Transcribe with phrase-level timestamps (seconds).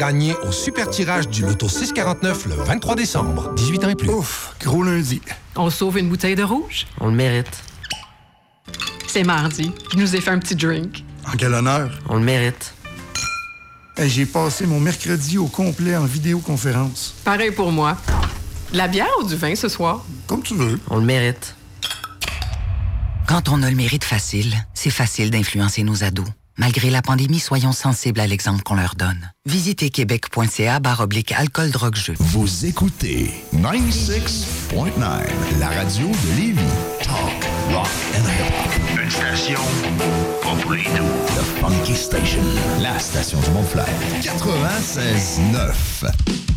[0.00, 3.52] Gagné au super tirage du loto 649 le 23 décembre.
[3.54, 4.08] 18 ans et plus.
[4.08, 5.20] Ouf, gros lundi.
[5.56, 6.86] On sauve une bouteille de rouge?
[7.00, 7.62] On le mérite.
[9.06, 9.70] C'est mardi.
[9.92, 11.04] Je nous ai fait un petit drink.
[11.28, 11.90] En quel honneur?
[12.08, 12.72] On le mérite.
[13.98, 17.16] J'ai passé mon mercredi au complet en vidéoconférence.
[17.22, 17.98] Pareil pour moi.
[18.72, 20.02] De la bière ou du vin ce soir?
[20.26, 20.80] Comme tu veux.
[20.88, 21.54] On le mérite.
[23.28, 26.26] Quand on a le mérite facile, c'est facile d'influencer nos ados.
[26.60, 29.32] Malgré la pandémie, soyons sensibles à l'exemple qu'on leur donne.
[29.46, 32.12] Visitez québec.ca barre oblique alcool drogue jeu.
[32.18, 34.90] Vous écoutez 96.9,
[35.58, 36.60] la radio de Lévis.
[37.02, 39.00] Talk, rock and hip-hop.
[39.02, 39.60] Une station
[40.42, 41.14] pas pour les doux.
[41.28, 42.42] The Funky Station,
[42.82, 43.88] la station du Mont-Flair.
[44.20, 46.49] 96.9.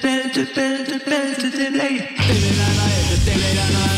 [0.00, 2.14] Pelle, te pelle, te pelle, te pelle,
[3.24, 3.97] te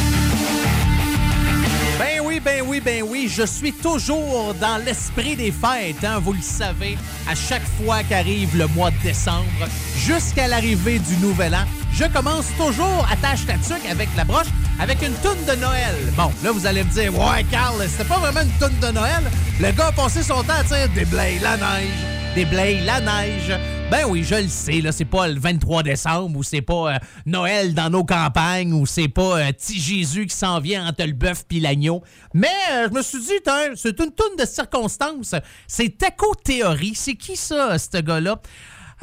[2.71, 6.97] Oui, ben oui, je suis toujours dans l'esprit des fêtes, hein, vous le savez.
[7.29, 12.45] À chaque fois qu'arrive le mois de décembre, jusqu'à l'arrivée du Nouvel An, je commence
[12.57, 14.47] toujours attache ta tuque avec la broche
[14.79, 15.95] avec une toune de Noël.
[16.15, 19.29] Bon, là, vous allez me dire, ouais, Carl, c'était pas vraiment une toune de Noël.
[19.59, 23.51] Le gars a passé son temps à dire déblaye la neige, déblaye la neige.
[23.91, 26.97] Ben oui, je le sais, là, c'est pas le 23 décembre ou c'est pas euh,
[27.25, 31.11] Noël dans nos campagnes ou c'est pas euh, Petit Jésus qui s'en vient entre le
[31.11, 32.01] bœuf puis l'agneau.
[32.33, 33.33] Mais euh, je me suis dit,
[33.75, 35.35] c'est une toune de circonstances.
[35.67, 36.95] C'est Teco Théorie.
[36.95, 38.39] C'est qui ça, ce gars-là?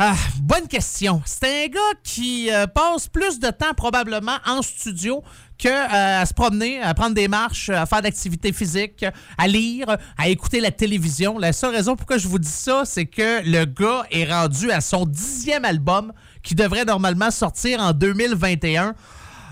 [0.00, 1.20] Ah, bonne question.
[1.26, 5.24] C'est un gars qui euh, passe plus de temps probablement en studio
[5.58, 9.04] que euh, à se promener, à prendre des marches, à faire d'activités physiques,
[9.36, 11.38] à lire, à écouter la télévision.
[11.38, 14.80] La seule raison pourquoi je vous dis ça, c'est que le gars est rendu à
[14.80, 16.12] son dixième album
[16.42, 18.94] qui devrait normalement sortir en 2021.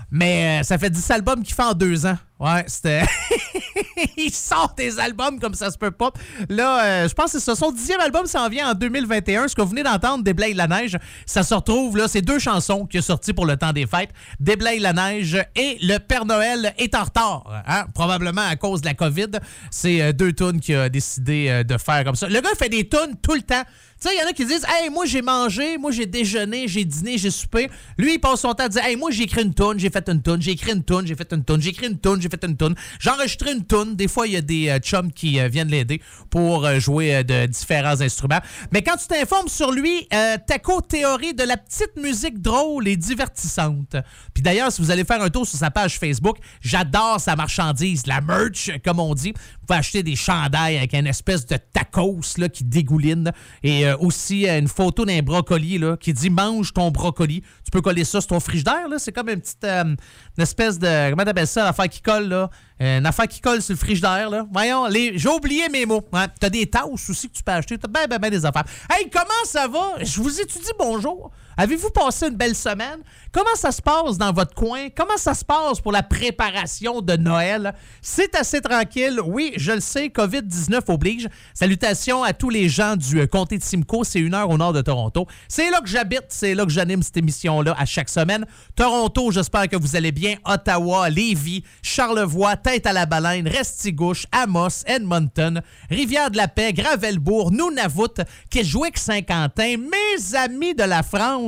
[0.09, 2.17] Mais euh, ça fait 10 albums qu'il fait en deux ans.
[2.39, 3.03] Ouais, c'était.
[4.17, 6.11] il sort des albums comme ça se peut pas.
[6.49, 9.47] Là, euh, je pense que ce son dixième album s'en vient en 2021.
[9.47, 12.07] Ce que vous venez d'entendre, Déblaye la neige, ça se retrouve là.
[12.07, 14.09] C'est deux chansons qui sont sorties pour le temps des fêtes.
[14.39, 17.63] Déblaye la neige et Le Père Noël est en retard.
[17.67, 17.85] Hein?
[17.93, 19.31] Probablement à cause de la COVID.
[19.71, 22.27] C'est euh, deux tunes qu'il a décidé euh, de faire comme ça.
[22.27, 23.63] Le gars fait des tunes tout le temps.
[23.99, 26.67] Tu sais, il y en a qui disent Hey, moi j'ai mangé, moi j'ai déjeuné,
[26.67, 27.67] j'ai dîné, j'ai soupé.
[27.97, 30.07] Lui, il passe son temps à dire Hey, moi j'ai écrit une toune, j'ai fait
[30.07, 32.37] une toune, j'ai écrit une toune, j'ai fait une toune, j'ai écrit une toune, j'ai
[32.37, 32.75] fait une toune.
[32.99, 33.95] J'ai enregistré une toune.
[33.95, 37.23] Des fois, il y a des euh, chums qui euh, viennent l'aider pour euh, jouer
[37.23, 38.39] de différents instruments.
[38.71, 40.07] Mais quand tu t'informes sur lui,
[40.47, 43.95] Taco Théorie de la petite musique drôle et divertissante.
[44.33, 48.05] Puis d'ailleurs, si vous allez faire un tour sur sa page Facebook, j'adore sa marchandise,
[48.07, 49.31] la merch, comme on dit.
[49.31, 53.31] Vous pouvez acheter des chandails avec une espèce de tacos là, qui dégouline.
[53.63, 57.43] Et aussi une photo d'un brocoli là, qui dit mange ton brocoli.
[57.67, 58.87] Tu peux coller ça sur ton frigidaire.
[58.87, 58.97] là.
[58.97, 61.09] C'est comme une petite euh, une espèce de.
[61.09, 62.49] Comment t'appelles ça, l'affaire qui colle là?
[62.79, 64.29] Une affaire qui colle sur le frigidaire.
[64.29, 64.45] Là.
[64.53, 65.17] Voyons, les...
[65.17, 66.01] j'ai oublié mes mots.
[66.13, 67.77] Ouais, T'as des tasses aussi que tu peux acheter.
[67.77, 68.63] T'as ben, ben, ben des affaires.
[68.89, 70.01] Hey, comment ça va?
[70.01, 71.29] Je vous étudie bonjour.
[71.59, 72.99] Avez-vous passé une belle semaine?
[73.31, 74.89] Comment ça se passe dans votre coin?
[74.95, 77.73] Comment ça se passe pour la préparation de Noël?
[77.99, 79.19] C'est assez tranquille.
[79.25, 81.27] Oui, je le sais, COVID-19 oblige.
[81.55, 84.03] Salutations à tous les gens du euh, comté de Simcoe.
[84.03, 85.25] C'est une heure au nord de Toronto.
[85.47, 86.25] C'est là que j'habite.
[86.29, 88.45] C'est là que j'anime cette émission-là à chaque semaine.
[88.75, 90.35] Toronto, j'espère que vous allez bien.
[90.45, 98.21] Ottawa, Lévis, Charlevoix, Tête à la Baleine, Restigouche, Amos, Edmonton, Rivière-de-la-Paix, Gravelbourg, Nunavut,
[98.51, 101.46] Kedgewick, Saint-Quentin, mes amis de la France,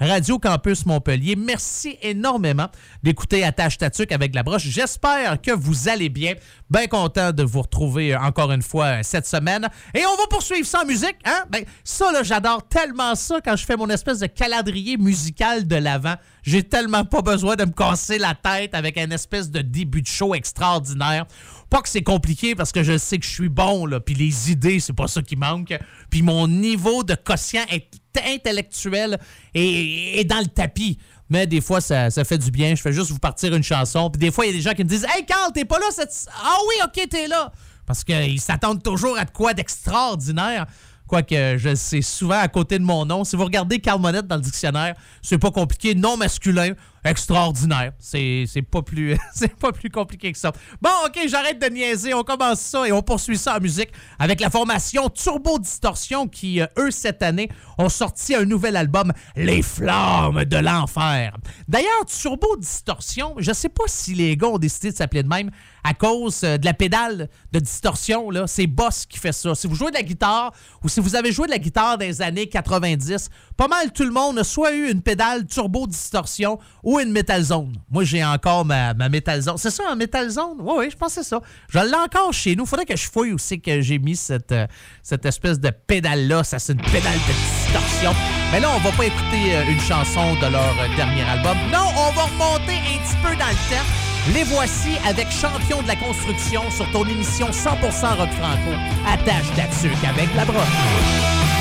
[0.00, 2.68] Radio Campus Montpellier, merci énormément
[3.02, 4.62] d'écouter Attache Tatuc avec la broche.
[4.64, 6.34] J'espère que vous allez bien.
[6.70, 9.68] Bien content de vous retrouver euh, encore une fois euh, cette semaine.
[9.94, 11.44] Et on va poursuivre sans musique, hein?
[11.50, 15.76] Ben, ça, là, j'adore tellement ça quand je fais mon espèce de calendrier musical de
[15.76, 16.14] l'avant.
[16.42, 20.06] J'ai tellement pas besoin de me casser la tête avec un espèce de début de
[20.06, 21.24] show extraordinaire.
[21.70, 24.50] Pas que c'est compliqué parce que je sais que je suis bon, là, puis les
[24.50, 25.74] idées, c'est pas ça qui manque.
[26.10, 27.88] Puis mon niveau de quotient est-
[28.26, 29.18] intellectuel
[29.54, 30.98] est dans le tapis.
[31.30, 32.74] Mais des fois, ça, fait du bien.
[32.74, 34.10] Je fais juste vous partir une chanson.
[34.10, 35.78] Puis des fois, il y a des gens qui me disent Hey, Carl, t'es pas
[35.78, 36.26] là cette.
[36.42, 37.52] Ah oui, ok, t'es là.
[37.86, 40.66] Parce qu'ils s'attendent toujours à quoi d'extraordinaire.
[41.06, 43.24] Quoique je sais souvent à côté de mon nom.
[43.24, 45.94] Si vous regardez Carl Monette dans le dictionnaire, c'est pas compliqué.
[45.94, 46.72] Non masculin,
[47.04, 47.92] extraordinaire.
[47.98, 49.16] C'est pas plus
[49.60, 50.52] pas plus compliqué que ça.
[50.80, 52.14] Bon, OK, j'arrête de niaiser.
[52.14, 56.60] On commence ça et on poursuit ça en musique avec la formation Turbo Distorsion qui,
[56.60, 57.48] euh, eux, cette année,
[57.78, 61.36] ont sorti un nouvel album, Les Flammes de l'Enfer.
[61.68, 65.50] D'ailleurs, Turbo Distorsion, je sais pas si les gars ont décidé de s'appeler de même
[65.84, 68.30] à cause euh, de la pédale de distorsion.
[68.46, 69.54] C'est Boss qui fait ça.
[69.54, 72.20] Si vous jouez de la guitare ou si vous avez joué de la guitare des
[72.22, 76.58] années 90, pas mal tout le monde a soit eu une pédale Turbo Distorsion
[76.88, 77.74] ou une Metal Zone.
[77.90, 79.58] Moi, j'ai encore ma, ma Metal Zone.
[79.58, 80.56] C'est ça, un Metal Zone?
[80.58, 81.38] Oui, oui, je pense que c'est ça.
[81.68, 82.64] Je l'ai encore chez nous.
[82.64, 84.66] Faudrait que je fouille c'est que j'ai mis cette, euh,
[85.02, 86.44] cette espèce de pédale-là.
[86.44, 88.14] Ça, c'est une pédale de distorsion.
[88.52, 91.58] Mais là, on va pas écouter euh, une chanson de leur euh, dernier album.
[91.70, 93.84] Non, on va remonter un petit peu dans le temps.
[94.32, 98.72] Les voici avec Champion de la construction sur ton émission 100% rock franco.
[99.06, 101.57] Attache là-dessus avec la broche.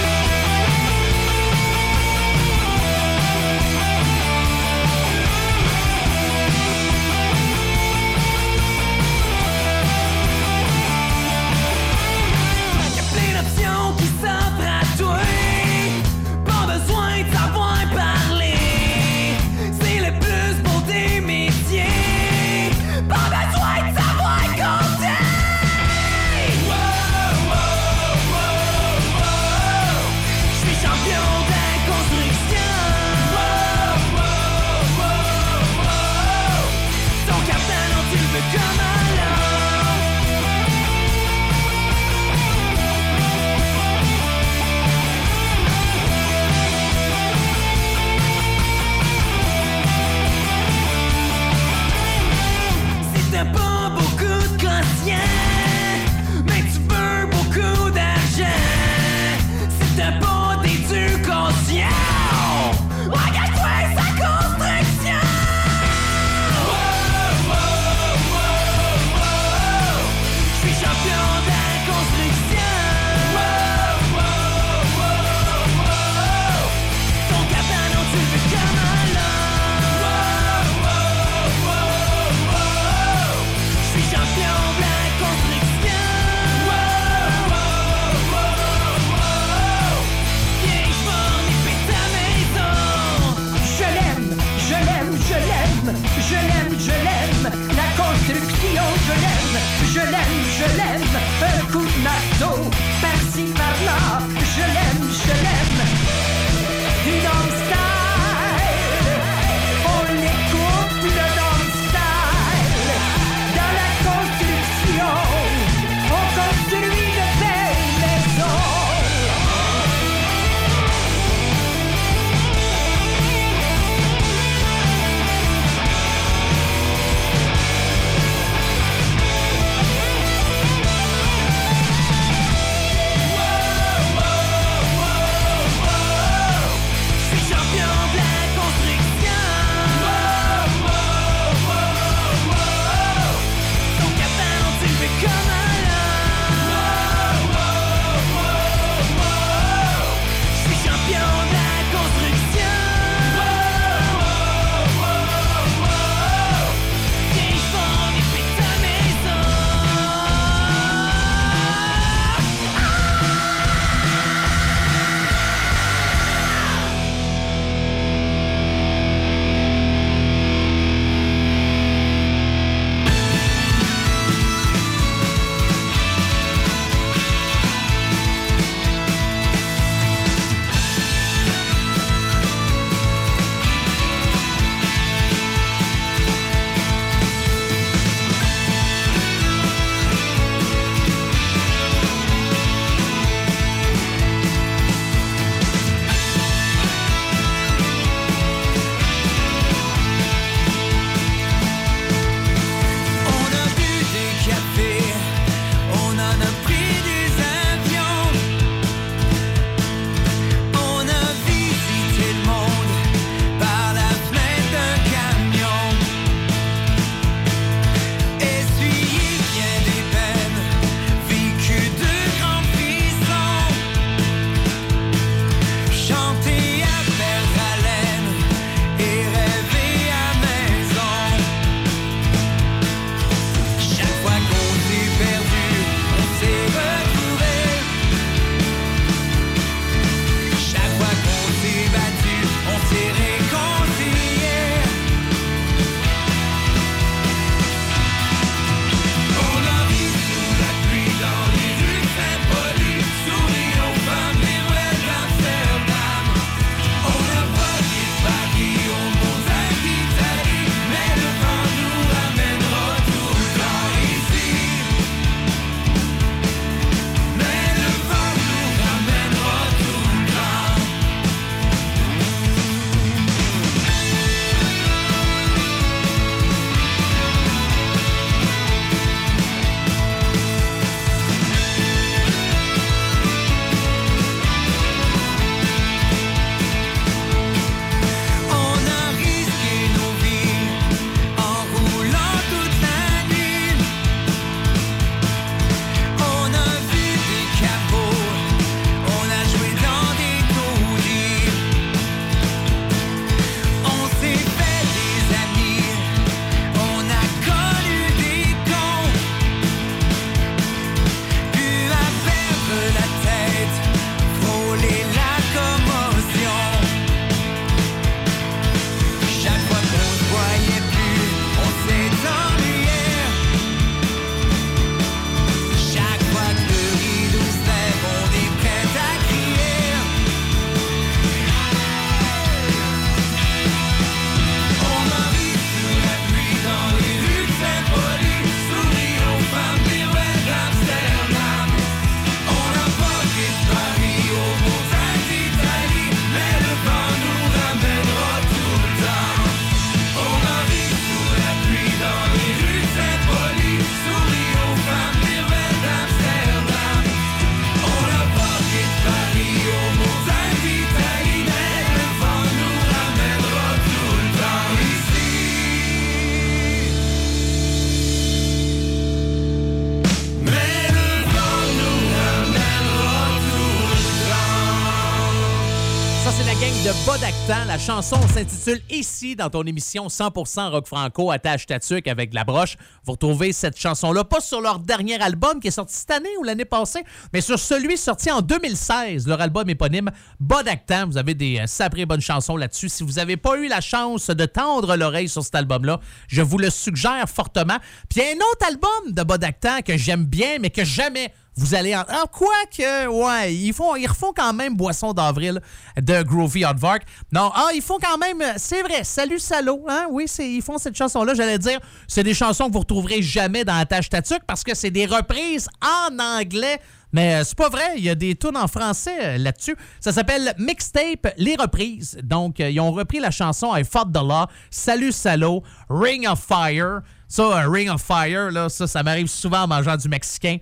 [377.78, 382.76] La chanson s'intitule Ici dans ton émission 100% rock franco attache tatuc avec la broche.
[383.06, 386.44] Vous retrouvez cette chanson-là pas sur leur dernier album qui est sorti cette année ou
[386.44, 387.04] l'année passée,
[387.34, 391.06] mais sur celui sorti en 2016, leur album éponyme Bodactan.
[391.06, 392.90] Vous avez des euh, saprées bonnes chansons là-dessus.
[392.90, 396.58] Si vous n'avez pas eu la chance de tendre l'oreille sur cet album-là, je vous
[396.58, 397.78] le suggère fortement.
[398.10, 401.32] Puis il y a un autre album de Bodactan que j'aime bien, mais que jamais
[401.58, 402.04] vous allez en.
[402.08, 405.60] Ah, quoi que, ouais, ils, font, ils refont quand même Boisson d'avril
[406.00, 407.02] de Groovy Hardvark.
[407.32, 408.42] Non, ah, ils font quand même.
[408.58, 410.06] C'est vrai, Salut Salaud, hein?
[410.12, 411.34] Oui, ils font cette chanson-là.
[411.34, 414.76] J'allais dire, c'est des chansons que vous retrouverez jamais dans la tâche Tatuc parce que
[414.76, 416.80] c'est des reprises en anglais.
[417.14, 419.76] Mais euh, c'est pas vrai, il y a des tunes en français euh, là-dessus.
[420.00, 422.18] Ça s'appelle Mixtape Les Reprises.
[422.22, 426.40] Donc, euh, ils ont repris la chanson I Fought the Law, Salut Salaud, Ring of
[426.40, 427.02] Fire.
[427.28, 430.58] Ça, un Ring of Fire, là, ça, ça m'arrive souvent en mangeant du mexicain.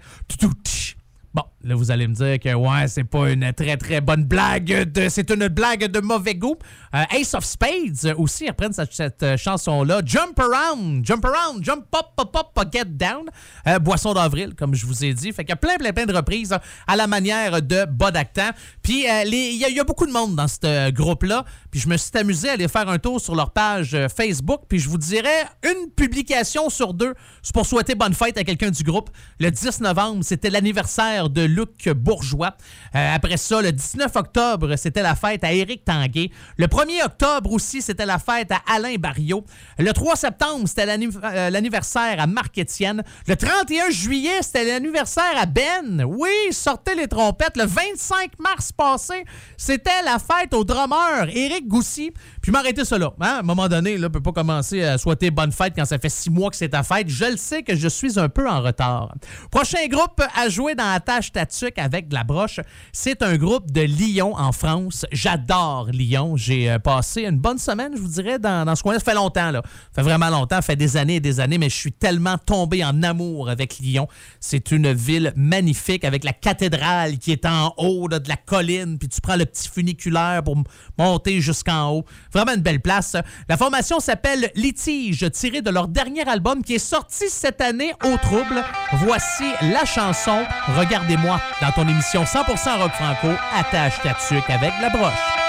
[1.34, 4.91] Bon, là, vous allez me dire que ouais, c'est pas une très très bonne blague.
[4.91, 6.55] De, c'est une blague de mauvais goût.
[6.93, 10.01] Euh, Ace of Spades aussi reprennent cette, cette euh, chanson-là.
[10.05, 13.25] Jump around, jump around, jump up, up, up, get down.
[13.67, 15.34] Euh, Boisson d'avril, comme je vous ai dit.
[15.34, 16.55] Fait qu'il y a plein, plein, plein de reprises
[16.88, 18.51] à la manière de Bodactan.
[18.84, 21.45] Puis il y, y, a beaucoup de monde dans ce groupe-là.
[21.72, 24.62] Puis je me suis amusé à aller faire un tour sur leur page Facebook.
[24.69, 27.15] Puis je vous dirais une publication sur deux.
[27.41, 29.10] C'est pour souhaiter bonne fête à quelqu'un du groupe.
[29.39, 32.55] Le 10 novembre, c'était l'anniversaire de Luc Bourgeois.
[32.95, 36.31] Euh, après ça, le 19 octobre, c'était la fête à Éric Tanguay.
[36.57, 39.45] Le 1er octobre aussi, c'était la fête à Alain Barriot.
[39.79, 43.03] Le 3 septembre, c'était euh, l'anniversaire à Marc-Étienne.
[43.27, 46.03] Le 31 juillet, c'était l'anniversaire à Ben.
[46.05, 47.57] Oui, sortez les trompettes.
[47.57, 49.25] Le 25 mars passé,
[49.57, 52.11] c'était la fête au drummer Éric Goussy.
[52.41, 53.13] Puis m'arrêter là.
[53.20, 53.35] Hein?
[53.35, 55.98] À un moment donné, là, ne peut pas commencer à souhaiter bonne fête quand ça
[55.98, 57.09] fait six mois que c'est ta fête.
[57.09, 59.15] Je le sais que je suis un peu en retard.
[59.51, 61.31] Prochain groupe à jouer dans la tâche
[61.77, 62.60] Avec de la broche,
[62.92, 65.05] c'est un groupe de Lyon en France.
[65.12, 66.38] J'adore Lyon.
[66.38, 69.00] J'ai euh, passé une bonne semaine, je vous dirais, dans, dans ce coin-là.
[69.00, 69.62] Ça fait longtemps, là.
[69.96, 72.38] Ça fait vraiment longtemps, ça fait des années et des années, mais je suis tellement
[72.38, 74.08] tombé en amour avec Lyon.
[74.40, 79.08] C'est une ville magnifique avec la cathédrale qui est en haut de la colline, puis
[79.08, 80.58] tu prends le petit funiculaire pour
[80.98, 82.05] monter jusqu'en haut.
[82.34, 83.16] Vraiment une belle place.
[83.48, 88.18] La formation s'appelle Litige, tirée de leur dernier album qui est sorti cette année au
[88.18, 88.64] trouble.
[88.94, 94.89] Voici la chanson Regardez-moi dans ton émission 100% rock franco, attache ta tuque avec la
[94.89, 95.45] broche.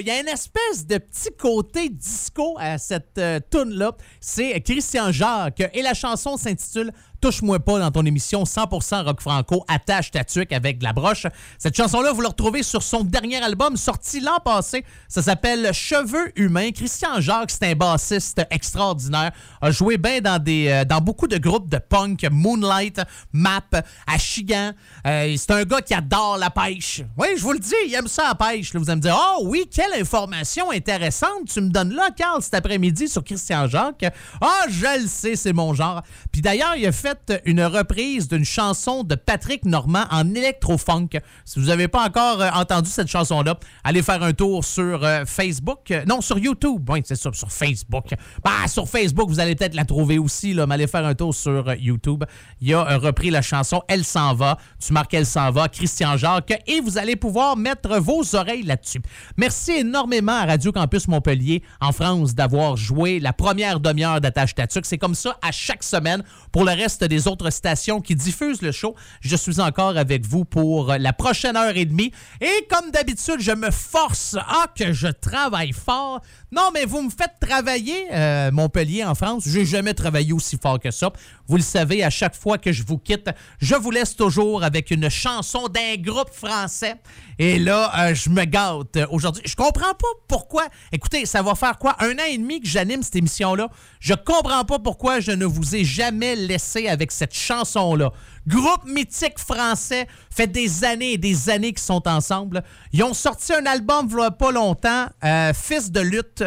[0.00, 3.92] Il y a une espèce de petit côté disco à cette euh, tune-là.
[4.18, 9.64] C'est Christian Jacques et la chanson s'intitule Touche-moi pas dans ton émission 100% rock franco,
[9.68, 11.26] attache ta tuque avec de la broche.
[11.58, 14.84] Cette chanson-là, vous la retrouvez sur son dernier album sorti l'an passé.
[15.06, 16.70] Ça s'appelle Cheveux humains.
[16.70, 19.32] Christian Jacques, c'est un bassiste extraordinaire.
[19.60, 23.02] A joué bien dans, des, euh, dans beaucoup de groupes de punk, Moonlight,
[23.34, 24.72] Map, Achigan.
[25.06, 27.02] Euh, c'est un gars qui adore la pêche.
[27.18, 28.74] Oui, je vous le dis, il aime ça la pêche.
[28.74, 32.54] Vous allez me dire, oh oui, quelle information intéressante tu me donnes là, Carl, cet
[32.54, 34.06] après-midi sur Christian Jacques.
[34.40, 36.02] Ah, je le sais, c'est mon genre.
[36.32, 37.09] Puis d'ailleurs, il a fait
[37.44, 41.08] une reprise d'une chanson de Patrick Normand en électro-funk.
[41.44, 45.24] Si vous n'avez pas encore euh, entendu cette chanson-là, allez faire un tour sur euh,
[45.26, 45.90] Facebook.
[45.90, 46.88] Euh, non, sur YouTube.
[46.88, 48.14] Oui, c'est ça, sur Facebook.
[48.44, 51.34] Bah, sur Facebook, vous allez peut-être la trouver aussi, là, mais allez faire un tour
[51.34, 52.24] sur YouTube.
[52.60, 54.58] Il a repris la chanson Elle s'en va.
[54.84, 59.00] Tu marques Elle s'en va, Christian Jacques, et vous allez pouvoir mettre vos oreilles là-dessus.
[59.36, 64.86] Merci énormément à Radio Campus Montpellier en France d'avoir joué la première demi-heure d'Attache Tatuc.
[64.86, 66.22] C'est comme ça à chaque semaine.
[66.52, 70.44] Pour le reste des autres stations qui diffusent le show, je suis encore avec vous
[70.44, 72.12] pour la prochaine heure et demie.
[72.40, 74.36] Et comme d'habitude, je me force.
[74.38, 76.20] Ah, que je travaille fort.
[76.52, 79.44] Non, mais vous me faites travailler, euh, Montpellier, en France.
[79.46, 81.10] J'ai jamais travaillé aussi fort que ça.
[81.46, 84.90] Vous le savez, à chaque fois que je vous quitte, je vous laisse toujours avec
[84.90, 86.96] une chanson d'un groupe français.
[87.38, 89.42] Et là, euh, je me gâte aujourd'hui.
[89.46, 90.66] Je comprends pas pourquoi.
[90.92, 91.96] Écoutez, ça va faire quoi?
[92.00, 93.68] Un an et demi que j'anime cette émission-là.
[93.98, 98.12] Je comprends pas pourquoi je ne vous ai jamais laissé avec cette chanson-là.
[98.46, 102.62] Groupe mythique français, fait des années et des années qu'ils sont ensemble.
[102.92, 106.44] Ils ont sorti un album a pas longtemps, euh, Fils de lutte.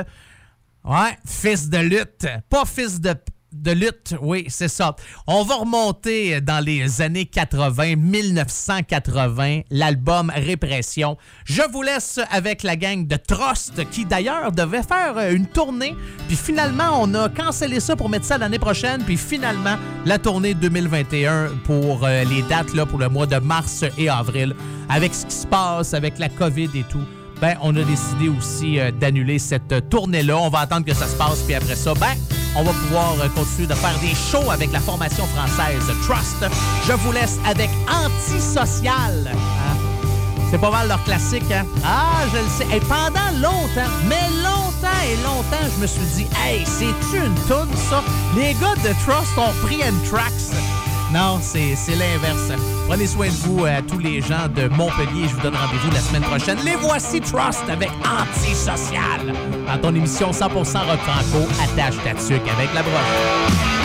[0.84, 2.28] Ouais, fils de lutte.
[2.50, 3.16] Pas fils de,
[3.54, 4.96] de lutte, oui, c'est ça.
[5.28, 11.18] On va remonter dans les années 80, 1980, l'album Répression.
[11.46, 15.96] Je vous laisse avec la gang de Trust, qui d'ailleurs devait faire une tournée,
[16.28, 20.54] puis finalement, on a cancellé ça pour mettre ça l'année prochaine, puis finalement, la tournée
[20.54, 24.56] 2021 pour euh, les dates là, pour le mois de mars et avril,
[24.90, 27.06] avec ce qui se passe, avec la COVID et tout
[27.42, 30.38] ben, on a décidé aussi euh, d'annuler cette tournée-là.
[30.38, 32.14] On va attendre que ça se passe, puis après ça, ben,
[32.56, 36.46] on va pouvoir euh, continuer de faire des shows avec la formation française Trust.
[36.88, 39.32] Je vous laisse avec Antisocial.
[39.32, 39.78] Hein?
[40.52, 41.66] C'est pas mal leur classique, hein?
[41.84, 42.78] Ah, je le sais.
[42.78, 47.76] Et pendant longtemps, mais longtemps et longtemps, je me suis dit, hey, c'est-tu une toune,
[47.90, 48.04] ça?
[48.36, 50.83] Les gars de Trust ont pris N-Tracks.
[51.14, 52.52] Non, c'est l'inverse.
[52.88, 55.28] Prenez soin de vous, euh, tous les gens de Montpellier.
[55.30, 56.58] Je vous donne rendez-vous la semaine prochaine.
[56.66, 59.32] Les voici Trust avec Antisocial.
[59.68, 63.83] Dans ton émission 100% rock franco, attache ta tuque avec la broche.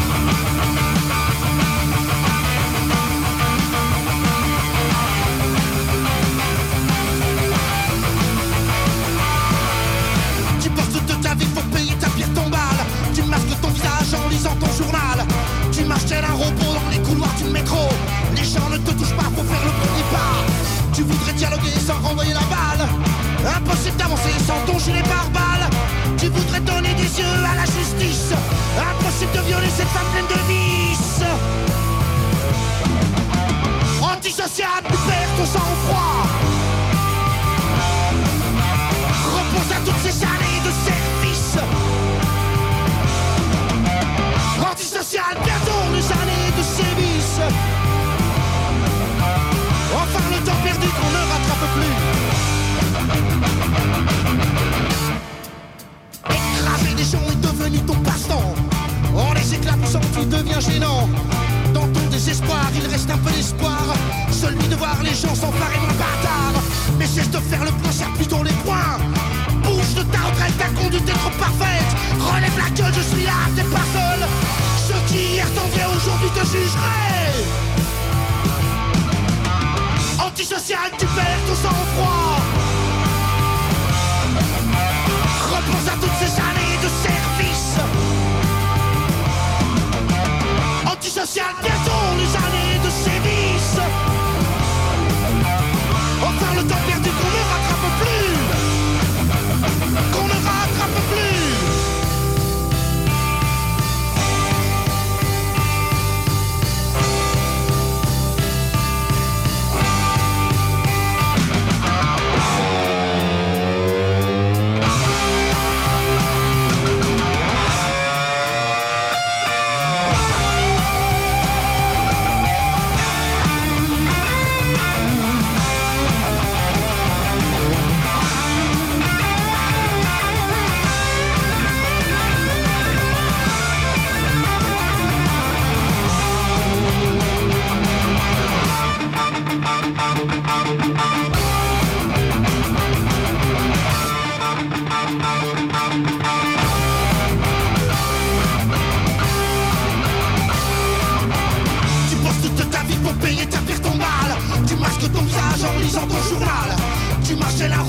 [23.98, 25.68] D'avancer sans ton gilet pare-balles.
[26.16, 28.32] Tu voudrais donner des yeux à la justice.
[28.78, 31.22] Impossible de violer cette femme pleine de vices.
[34.00, 36.57] Antisocial, tu perds ton sang-froid.
[60.60, 61.08] gênant.
[61.72, 63.82] Dans ton désespoir, il reste un peu d'espoir.
[64.30, 66.62] Celui de voir les gens s'emparer mon bâtard.
[66.98, 68.98] Mais cesse de faire le point, serre plutôt les poings.
[69.62, 71.90] Bouge de ta retraite, ta conduite est trop parfaite.
[72.18, 74.20] Relève la gueule, je suis là, t'es pas seul.
[74.88, 77.44] Ceux qui hier t'enviaient, aujourd'hui te jugeraient.
[80.26, 82.67] Antisocial, tu perds ton sang-froid.
[91.18, 92.57] 这夏天送的啥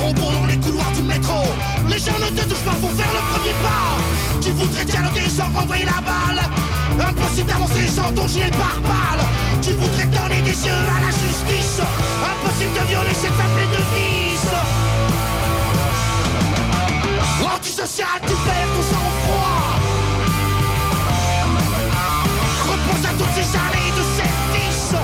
[0.07, 1.43] dans les couloirs du métro.
[1.87, 3.97] Les gens ne te touchent pas pour faire le premier pas.
[4.41, 6.41] Tu voudrais dialoguer sans renvoyer la balle.
[6.99, 9.25] Impossible d'avancer sans ton gilet pare-balles
[9.61, 11.81] Tu voudrais donner des yeux à la justice.
[11.81, 14.29] Impossible de violer cette femme pleine de vices
[17.55, 19.79] Antisocial, tu perds ton sang-froid.
[22.69, 24.95] Repense à toutes ces années de service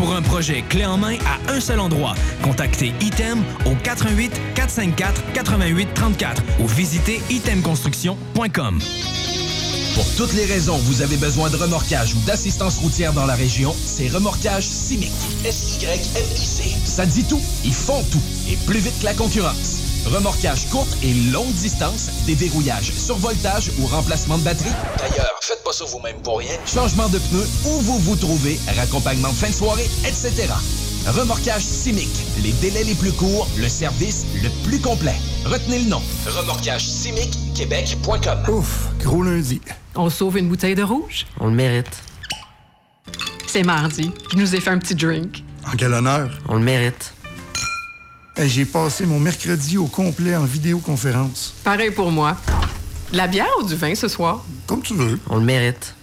[0.00, 5.32] Pour un projet clé en main à un seul endroit, contactez Item au 88 454
[5.34, 8.78] 88 34 ou visitez itemconstruction.com.
[9.94, 13.76] Pour toutes les raisons vous avez besoin de remorquage ou d'assistance routière dans la région,
[13.84, 15.12] c'est Remorquage Simic.
[15.44, 16.76] S-Y-M-I-C.
[16.86, 19.89] Ça dit tout, ils font tout, et plus vite que la concurrence.
[20.06, 24.72] Remorquage courte et longue distance, déverrouillage, survoltage ou remplacement de batterie.
[24.98, 26.56] D'ailleurs, faites pas ça vous-même pour rien.
[26.66, 30.48] Changement de pneus, où vous vous trouvez, raccompagnement de fin de soirée, etc.
[31.06, 32.10] Remorquage Simic.
[32.42, 35.16] Les délais les plus courts, le service le plus complet.
[35.44, 36.02] Retenez le nom.
[36.26, 38.54] Remorquage Simic, Québec.com.
[38.54, 39.60] Ouf, gros lundi.
[39.96, 41.26] On sauve une bouteille de rouge?
[41.40, 42.02] On le mérite.
[43.46, 44.10] C'est mardi.
[44.32, 45.42] Je nous ai fait un petit drink.
[45.66, 46.30] En quel honneur?
[46.48, 47.12] On le mérite.
[48.36, 51.54] Hey, J'ai passé mon mercredi au complet en vidéoconférence.
[51.64, 52.36] Pareil pour moi.
[53.12, 54.44] De la bière ou du vin ce soir?
[54.66, 55.18] Comme tu veux.
[55.28, 55.94] On le mérite.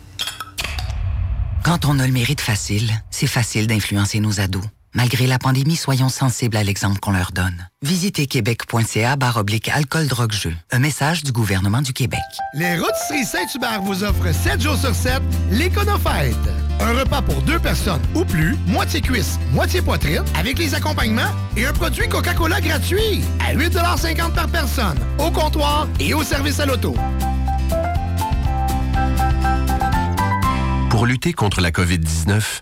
[1.63, 4.63] Quand on a le mérite facile, c'est facile d'influencer nos ados.
[4.93, 7.67] Malgré la pandémie, soyons sensibles à l'exemple qu'on leur donne.
[7.81, 10.53] Visitez québec.ca barre oblique alcool drogue jeu.
[10.71, 12.19] Un message du gouvernement du Québec.
[12.53, 15.21] Les Rôtisseries Saint-Hubert vous offrent 7 jours sur 7
[15.51, 16.35] l'Éconofête.
[16.79, 21.65] Un repas pour deux personnes ou plus, moitié cuisse, moitié poitrine, avec les accompagnements et
[21.65, 26.95] un produit Coca-Cola gratuit à 8,50 par personne, au comptoir et au service à l'auto.
[30.89, 32.61] Pour lutter contre la COVID-19,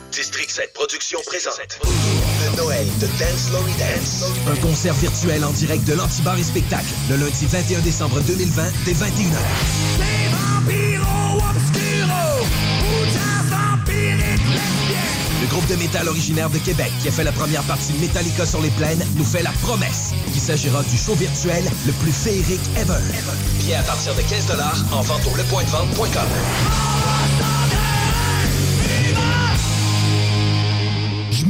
[0.11, 4.25] District 7 Productions présente le Noël de Dance Lory Dance.
[4.45, 8.91] Un concert virtuel en direct de l'Antibar et Spectacle le lundi 21 décembre 2020 dès
[8.91, 9.37] 21h.
[15.41, 18.45] Le groupe de métal originaire de Québec qui a fait la première partie de Metallica
[18.45, 22.59] sur les plaines nous fait la promesse qu'il s'agira du show virtuel le plus féerique
[22.75, 22.99] ever.
[23.59, 24.47] Billets à partir de 15
[24.91, 26.27] en vente au lepointdevente.com.
[27.39, 27.50] Je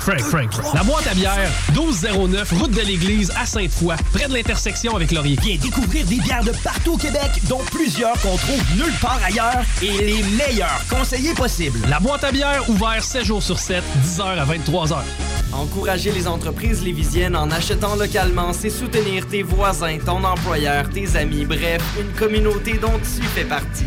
[0.00, 0.74] Frank, Frank, Frank.
[0.74, 5.36] La boîte à bière, 1209, route de l'église à Sainte-Foy, près de l'intersection avec Laurier.
[5.42, 9.62] Viens découvrir des bières de partout au Québec, dont plusieurs qu'on trouve nulle part ailleurs
[9.82, 11.80] et les meilleurs conseillers possibles.
[11.88, 14.98] La boîte à bière, ouvert 7 jours sur 7, 10h à 23h.
[15.52, 21.44] Encourager les entreprises lévisiennes en achetant localement, c'est soutenir tes voisins, ton employeur, tes amis,
[21.44, 23.86] bref, une communauté dont tu fais partie.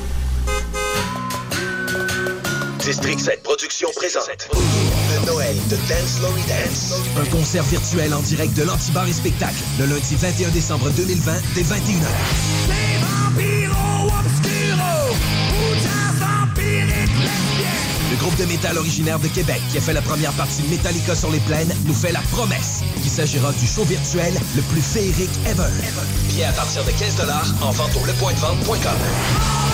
[2.81, 6.93] District 7 Productions présente le Noël de Dance Lory Dance.
[7.15, 11.61] Un concert virtuel en direct de l'Antibar et Spectacle le lundi 21 décembre 2020 dès
[11.61, 12.07] 21h.
[18.09, 21.15] Le groupe de métal originaire de Québec qui a fait la première partie de Metallica
[21.15, 25.29] sur les plaines nous fait la promesse qu'il s'agira du show virtuel le plus féerique
[25.45, 25.69] ever.
[26.29, 27.15] Billets à partir de 15
[27.61, 29.70] en vente au lepointdevente.com.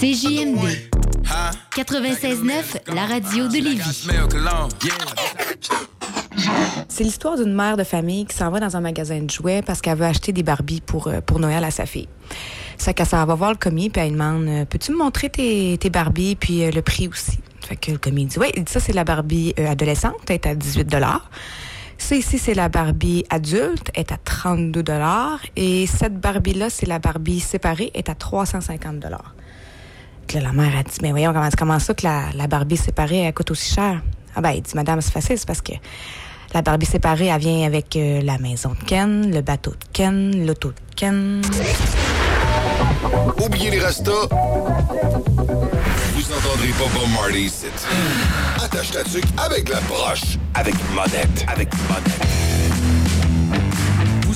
[0.00, 0.66] CJMD
[1.76, 4.08] 96.9, la radio de Lévis.
[6.88, 9.82] C'est l'histoire d'une mère de famille qui s'en va dans un magasin de jouets parce
[9.82, 12.08] qu'elle veut acheter des Barbies pour, euh, pour Noël à sa fille.
[12.78, 15.76] Ça qu'elle s'en va voir le commis puis elle demande euh, Peux-tu me montrer tes,
[15.76, 18.94] tes Barbies puis euh, le prix aussi Fait que le commis dit Oui, ça, c'est
[18.94, 20.96] la Barbie euh, adolescente, elle est à 18
[21.98, 24.82] Ça ici, c'est la Barbie adulte, elle est à 32
[25.56, 29.04] Et cette Barbie-là, c'est la Barbie séparée, elle est à 350
[30.34, 33.22] Là, la mère a dit, mais voyons, comment, comment ça que la, la Barbie séparée,
[33.22, 34.00] elle coûte aussi cher?
[34.36, 35.72] Ah ben, il dit, madame, c'est facile, c'est parce que
[36.54, 40.46] la Barbie séparée, elle vient avec euh, la maison de Ken, le bateau de Ken,
[40.46, 41.42] l'auto de Ken.
[43.44, 44.28] Oubliez les restos.
[46.14, 47.66] Vous entendrez pas Bob Marley ici.
[48.62, 50.38] Attache ta tuque avec la broche.
[50.54, 51.44] Avec monette.
[51.48, 53.29] Avec monette.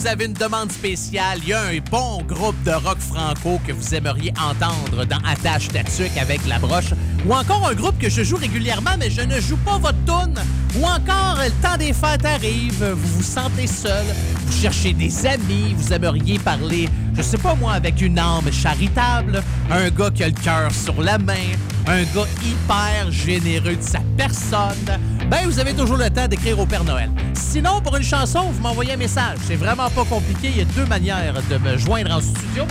[0.05, 3.73] Vous avez une demande spéciale, il y a un bon groupe de rock franco que
[3.73, 6.93] vous aimeriez entendre dans Attache Tatuc avec la broche,
[7.25, 10.35] ou encore un groupe que je joue régulièrement mais je ne joue pas votre tune,
[10.79, 14.05] ou encore le temps des fêtes arrive, vous vous sentez seul,
[14.45, 16.87] vous cherchez des amis, vous aimeriez parler,
[17.17, 21.01] je sais pas moi, avec une âme charitable, un gars qui a le cœur sur
[21.01, 21.49] la main,
[21.87, 24.99] un gars hyper généreux de sa personne,
[25.31, 27.11] ben vous avez toujours le temps d'écrire au Père Noël.
[27.55, 29.39] Sinon, pour une chanson, vous m'envoyez un message.
[29.47, 30.49] C'est vraiment pas compliqué.
[30.49, 32.65] Il y a deux manières de me joindre en studio.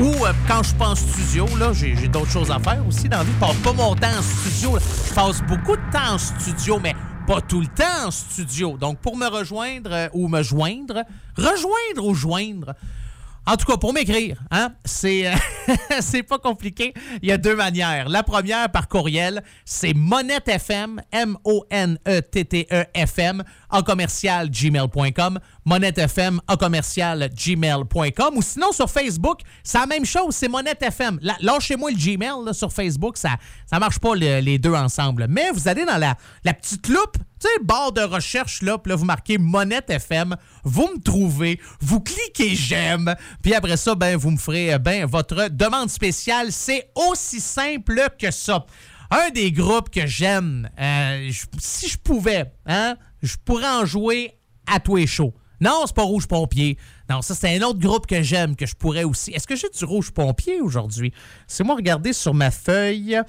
[0.00, 3.24] Ou euh, quand je en studio, là, j'ai d'autres choses à faire aussi dans la
[3.24, 3.32] vie.
[3.34, 4.78] Je passe pas mon temps en studio.
[5.08, 6.94] Je passe beaucoup de temps en studio, mais
[7.26, 8.78] pas tout le temps en studio.
[8.78, 11.04] Donc, pour me rejoindre euh, ou me joindre,
[11.36, 12.74] rejoindre ou joindre,
[13.44, 15.32] en tout cas, pour m'écrire, hein, c'est euh,
[16.28, 16.94] pas compliqué.
[17.22, 18.08] Il y a deux manières.
[18.08, 22.22] La première, par courriel, c'est monettefm, M-O-N-E-T-T-E-F-M,
[23.72, 30.34] en commercial gmail.com, monettefm, en commercial gmail.com, ou sinon sur Facebook, c'est la même chose,
[30.36, 31.18] c'est monettefm.
[31.40, 33.30] Lâchez-moi le Gmail sur Facebook, ça
[33.66, 35.26] ça marche pas le- les deux ensemble.
[35.28, 36.14] Mais vous allez dans la,
[36.54, 41.00] petite loupe, tu sais, barre de recherche, là, puis vous marquez Monette FM, vous me
[41.02, 45.88] trouvez, vous cliquez j'aime, puis après ça, ben, vous me ferez, euh, ben, votre demande
[45.90, 46.52] spéciale.
[46.52, 48.64] C'est aussi simple que ça.
[49.14, 54.80] Un des groupes que j'aime, euh, si je pouvais, hein, je pourrais en jouer à
[54.80, 55.34] tous les shows.
[55.60, 56.78] Non, c'est pas Rouge Pompier.
[57.10, 59.30] Non, ça, c'est un autre groupe que j'aime, que je pourrais aussi.
[59.32, 61.12] Est-ce que j'ai du Rouge Pompier aujourd'hui?
[61.46, 63.20] C'est moi regarder sur ma feuille.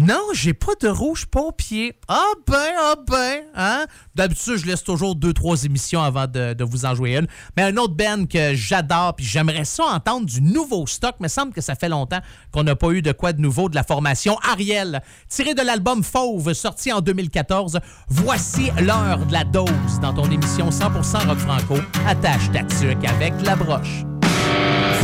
[0.00, 1.98] Non, j'ai pas de Rouge Pompier.
[2.06, 3.84] Ah ben, ah ben, hein?
[4.14, 7.26] D'habitude, je laisse toujours deux, trois émissions avant de, vous en jouer une.
[7.56, 11.16] Mais un autre band que j'adore, puis j'aimerais ça entendre du nouveau stock.
[11.18, 12.20] Mais semble que ça fait longtemps
[12.52, 15.02] qu'on n'a pas eu de quoi de nouveau de la formation Ariel.
[15.28, 17.80] Tiré de l'album Fauve, sorti en 2014.
[18.08, 21.74] Voici l'heure de la dose dans ton émission 100% rock franco.
[22.06, 24.04] Attache ta tuque avec la broche.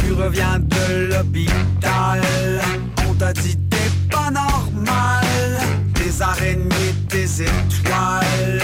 [0.06, 2.22] Tu reviens de l'hôpital,
[3.08, 3.58] on t'a dit
[4.12, 4.63] normal,
[6.14, 8.62] des araignées, des étoiles.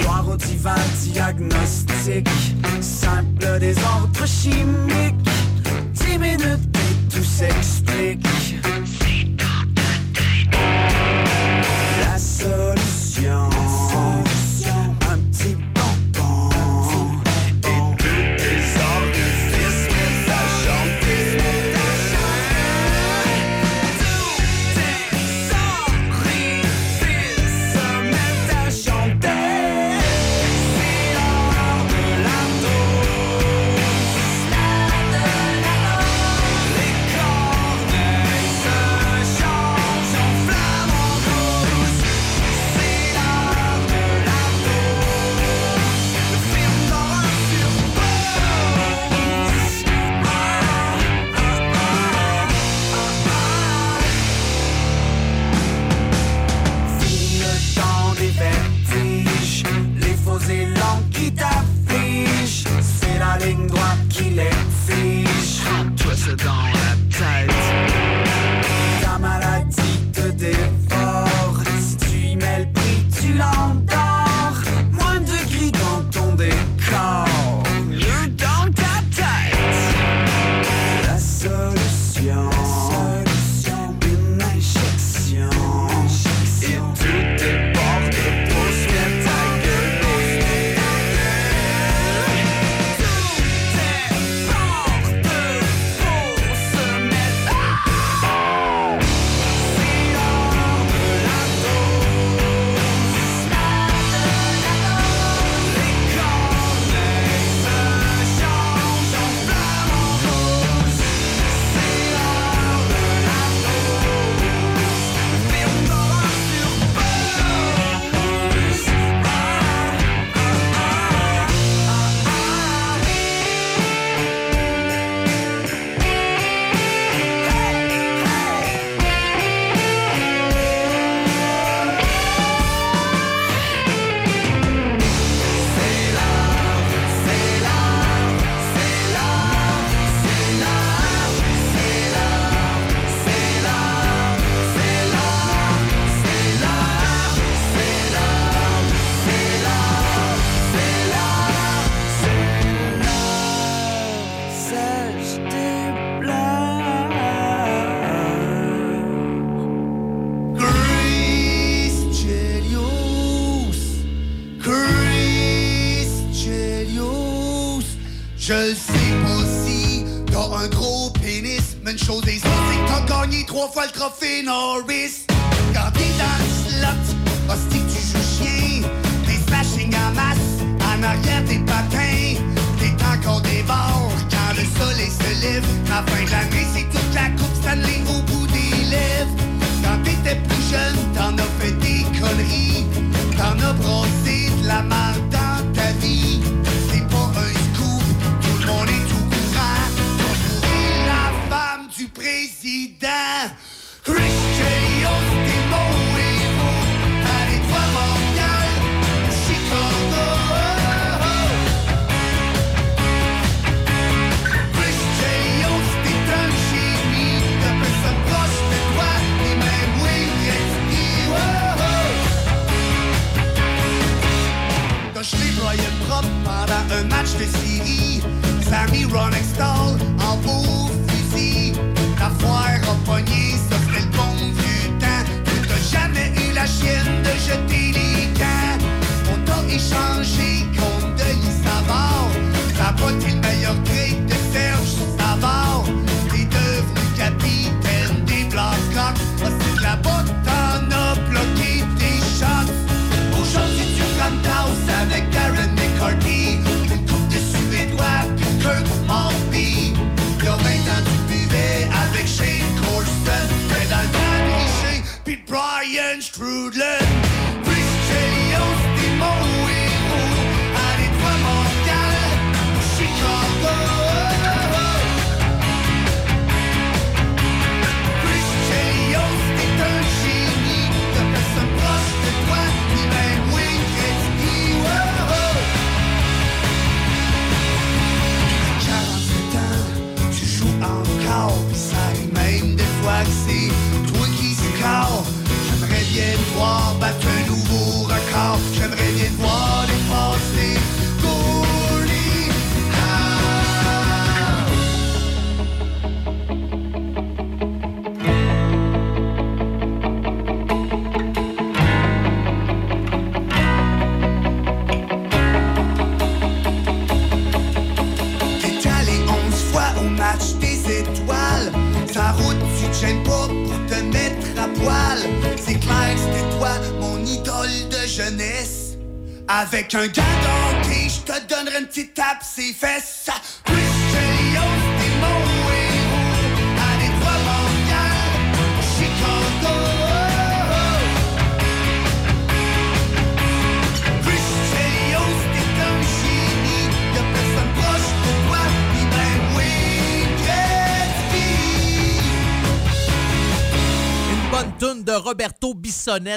[0.00, 2.28] Gloire au divin diagnostic,
[2.80, 5.14] simple désordre chimique,
[5.92, 8.26] dix minutes et tout s'explique.
[12.00, 12.77] La solution,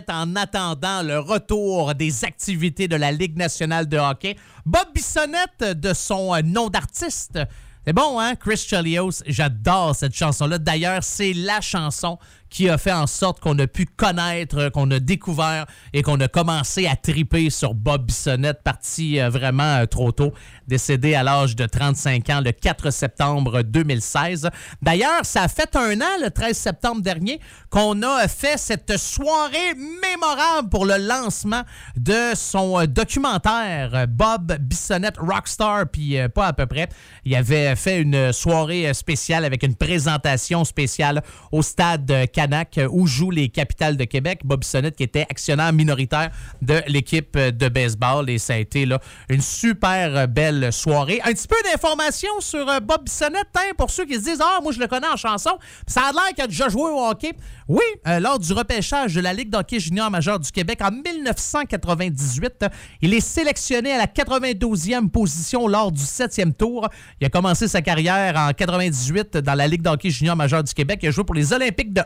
[0.09, 4.35] En attendant le retour des activités de la Ligue nationale de hockey.
[4.63, 7.39] Bob Bissonnette, de son euh, nom d'artiste.
[7.83, 8.35] C'est bon, hein?
[8.35, 10.59] Chris Chelios, j'adore cette chanson-là.
[10.59, 12.19] D'ailleurs, c'est la chanson
[12.51, 16.27] qui a fait en sorte qu'on a pu connaître, qu'on a découvert et qu'on a
[16.27, 20.33] commencé à triper sur Bob Bissonnette, parti euh, vraiment euh, trop tôt,
[20.67, 24.49] décédé à l'âge de 35 ans le 4 septembre 2016.
[24.81, 27.39] D'ailleurs, ça a fait un an, le 13 septembre dernier,
[27.71, 31.63] qu'on a fait cette soirée mémorable pour le lancement
[31.95, 36.89] de son euh, documentaire Bob Bissonnette Rockstar, puis pas à peu près.
[37.25, 42.25] Il avait fait une soirée spéciale avec une présentation spéciale au stade euh,
[42.77, 44.41] Euh, où jouent les Capitales de Québec.
[44.43, 46.31] Bob Bissonnette qui était actionnaire minoritaire
[46.61, 51.21] de l'équipe euh, de baseball et ça a été là, une super euh, belle soirée.
[51.23, 54.71] Un petit peu d'informations sur Bob Bissonnette hein, pour ceux qui se disent «Ah, moi
[54.71, 55.51] je le connais en chanson.»
[55.87, 57.33] Ça a l'air qu'il a déjà joué au hockey.
[57.67, 57.83] Oui,
[58.19, 62.65] lors du repêchage de la Ligue d'hockey junior majeur du Québec en 1998,
[63.01, 66.89] il est sélectionné à la 92e position lors du 7e tour.
[67.19, 70.99] Il a commencé sa carrière en 98 dans la Ligue d'hockey junior majeur du Québec.
[71.03, 72.01] Il a joué pour les Olympiques de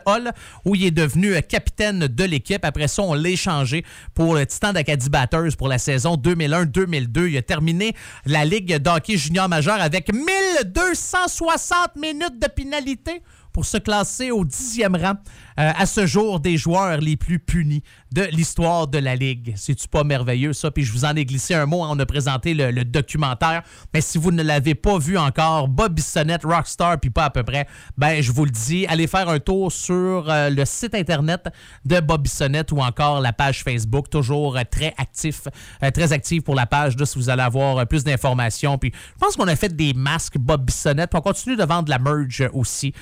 [0.64, 2.64] Où il est devenu euh, capitaine de l'équipe.
[2.64, 7.28] Après ça, on l'a échangé pour le Titan d'Acadie Batters pour la saison 2001-2002.
[7.30, 13.22] Il a terminé la Ligue d'hockey junior majeur avec 1260 minutes de pénalité
[13.52, 15.14] pour se classer au dixième rang
[15.58, 17.82] euh, à ce jour des joueurs les plus punis
[18.12, 19.54] de l'histoire de la Ligue.
[19.56, 20.70] C'est-tu pas merveilleux, ça?
[20.70, 23.62] Puis je vous en ai glissé un mot, on a présenté le, documentaire.
[23.94, 27.42] Mais si vous ne l'avez pas vu encore, Bob Bissonnette, Rockstar, puis pas à peu
[27.42, 31.48] près, ben je vous le dis, allez faire un tour sur euh, le site internet
[31.84, 35.48] de Bob Bissonnette ou encore la page Facebook, toujours euh, très actif,
[35.94, 38.76] très actif pour la page, là, si vous allez avoir plus d'informations.
[38.76, 41.88] Puis je pense qu'on a fait des masques Bob Bissonnette, puis on continue de vendre
[41.88, 42.92] la merge aussi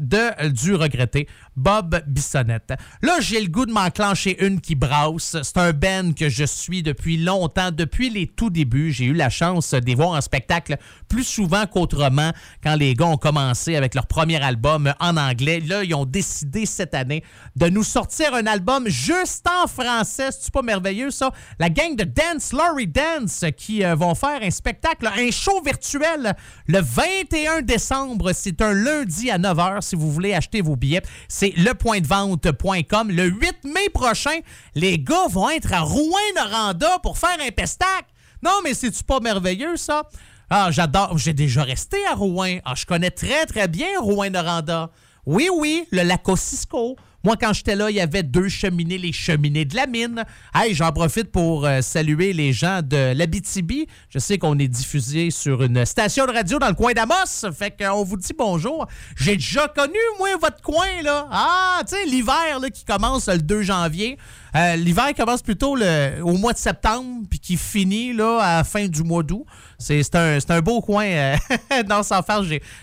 [0.00, 2.72] de, du regretté Bob Bissonnette.
[3.02, 5.36] Là, j'ai le goût de m'enclencher une qui brasse.
[5.42, 8.92] C'est un band que je suis depuis longtemps, depuis les tout débuts.
[8.92, 10.76] J'ai eu la chance les voir en spectacle
[11.08, 12.30] plus souvent qu'autrement
[12.62, 15.60] quand les gars ont commencé avec leur premier album en anglais.
[15.60, 17.24] Là, ils ont décidé cette année
[17.56, 20.28] de nous sortir un album juste en français.
[20.30, 21.32] C'est pas merveilleux, ça?
[21.58, 26.36] La gang de Dance Laurie Dance qui euh, vont faire un spectacle, un show virtuel
[26.66, 28.30] le 21 décembre.
[28.32, 31.02] C'est un lundi à 9h si vous voulez acheter vos billets.
[31.28, 31.52] C'est
[31.92, 34.38] Le 8 mai prochain,
[34.74, 38.06] les gars vont être à Rouen-Noranda pour faire un pestac.
[38.42, 40.04] Non, mais c'est-tu pas merveilleux, ça?
[40.48, 41.18] Ah, j'adore.
[41.18, 42.58] J'ai déjà resté à Rouen.
[42.64, 44.90] Ah, je connais très, très bien Rouen-Noranda.
[45.26, 46.96] Oui, oui, le lac Cisco.
[47.22, 50.24] Moi, quand j'étais là, il y avait deux cheminées, les cheminées de la mine.
[50.54, 53.86] Hey, j'en profite pour euh, saluer les gens de l'Abitibi.
[54.08, 57.52] Je sais qu'on est diffusé sur une station de radio dans le coin d'Amos.
[57.52, 58.86] Fait qu'on vous dit bonjour.
[59.16, 61.28] J'ai déjà connu, moi, votre coin, là.
[61.30, 64.16] Ah, tu sais, l'hiver, là, qui commence le 2 janvier.
[64.56, 68.88] Euh, l'hiver commence plutôt au mois de septembre, puis qui finit, là, à la fin
[68.88, 69.44] du mois d'août.
[69.78, 71.04] C'est un, beau coin.
[71.04, 71.36] euh,
[71.86, 72.22] dans sans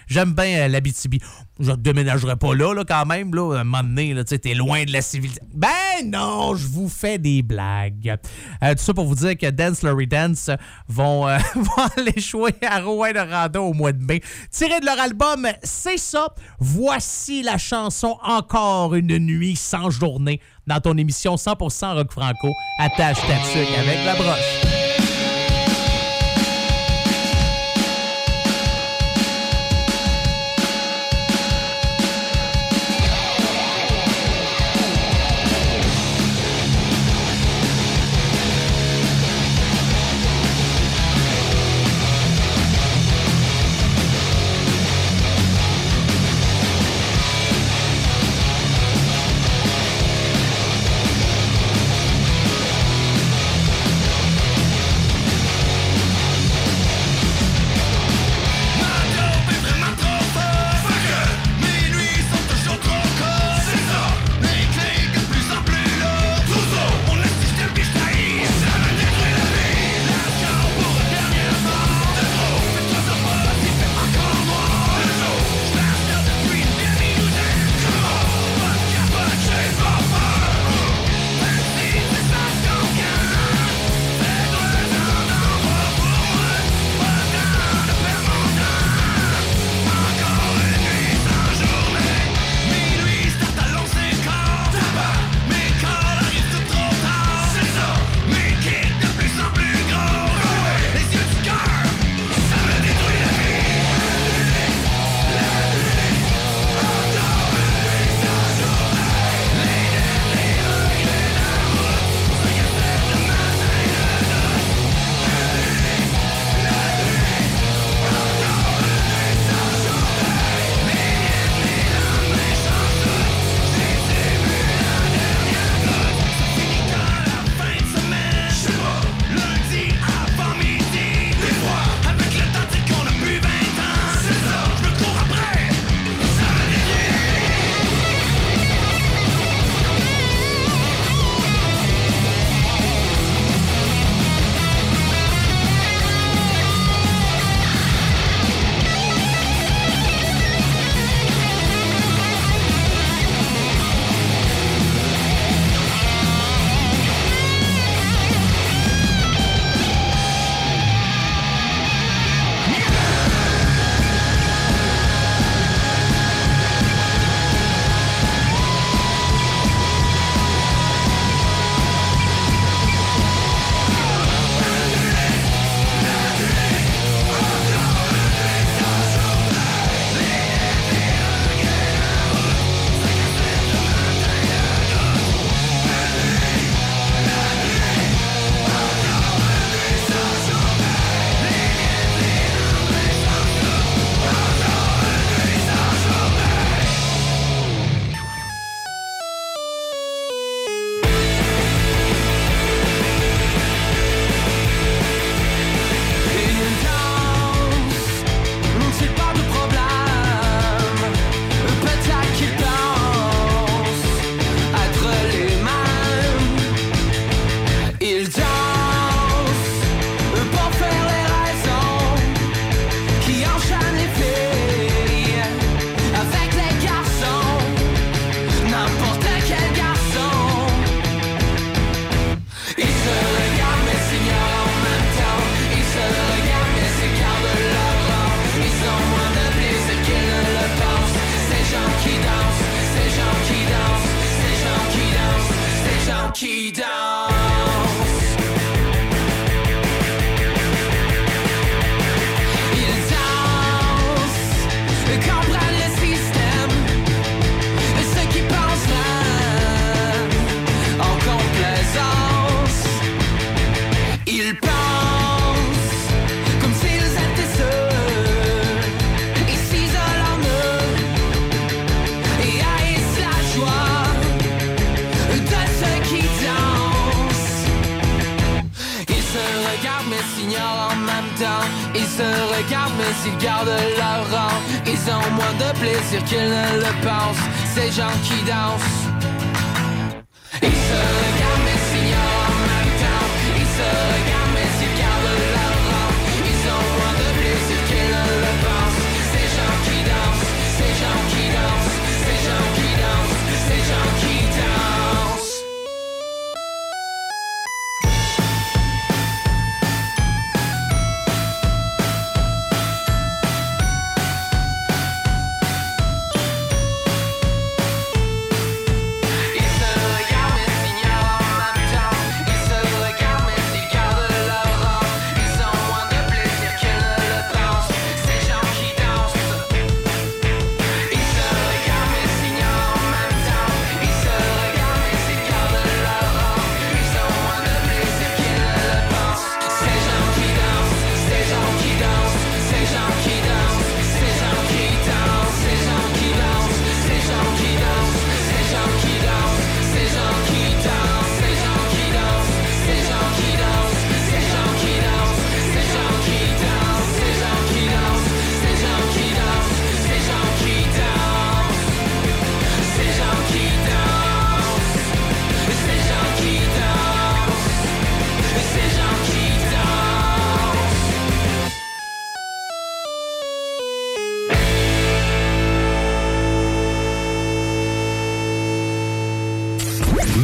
[0.07, 1.19] j'aime bien euh, l'Abitibi.
[1.59, 3.33] Je déménagerai pas là, là, quand même.
[3.33, 5.45] Là, à un moment donné, là, t'es loin de la civilisation.
[5.53, 5.71] Ben
[6.05, 8.15] non, je vous fais des blagues.
[8.63, 10.49] Euh, tout ça pour vous dire que Dance Laurie Dance
[10.87, 14.21] vont, euh, vont aller jouer à Rouen de Rando au mois de mai.
[14.51, 16.27] Tiré de leur album, c'est ça.
[16.59, 22.53] Voici la chanson Encore une nuit sans journée dans ton émission 100% rock franco.
[22.79, 24.86] Attache ta avec la broche.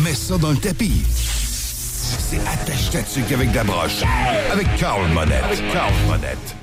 [0.03, 1.03] mets ça dans le tapis.
[1.07, 2.99] C'est attache ta
[3.35, 4.03] avec de la broche.
[4.51, 5.63] Avec Carl Monette.
[5.71, 6.62] Carl Monette.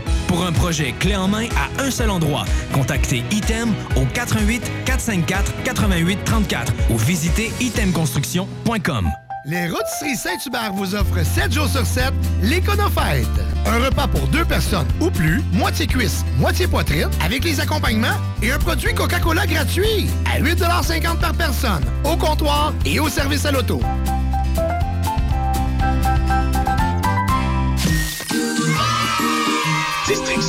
[0.27, 5.63] Pour un projet clé en main à un seul endroit, contactez Item au 88 454
[5.63, 9.09] 88 34 ou visitez itemconstruction.com.
[9.45, 12.13] Les Rôtisseries Saint-Hubert vous offrent 7 jours sur 7
[12.43, 13.25] l'Éconofête.
[13.65, 18.51] Un repas pour deux personnes ou plus, moitié cuisse, moitié poitrine, avec les accompagnements et
[18.51, 23.81] un produit Coca-Cola gratuit à 8,50 par personne, au comptoir et au service à l'auto.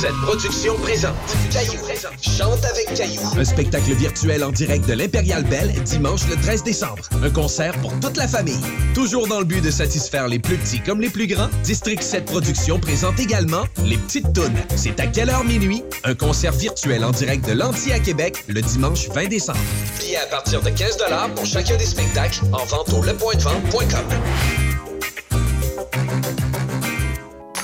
[0.03, 1.15] District 7 Productions présente
[1.49, 1.79] Caillou.
[2.21, 3.21] Chante avec Caillou.
[3.37, 7.07] Un spectacle virtuel en direct de l'Impérial Belle dimanche le 13 décembre.
[7.23, 8.59] Un concert pour toute la famille.
[8.93, 12.25] Toujours dans le but de satisfaire les plus petits comme les plus grands, District 7
[12.25, 14.59] Productions présente également Les Petites Tounes.
[14.75, 15.83] C'est à quelle heure minuit?
[16.03, 19.59] Un concert virtuel en direct de l'Anti à Québec le dimanche 20 décembre.
[19.99, 20.97] Billets à partir de 15
[21.33, 24.62] pour chacun des spectacles en vente au lepointdevente.com.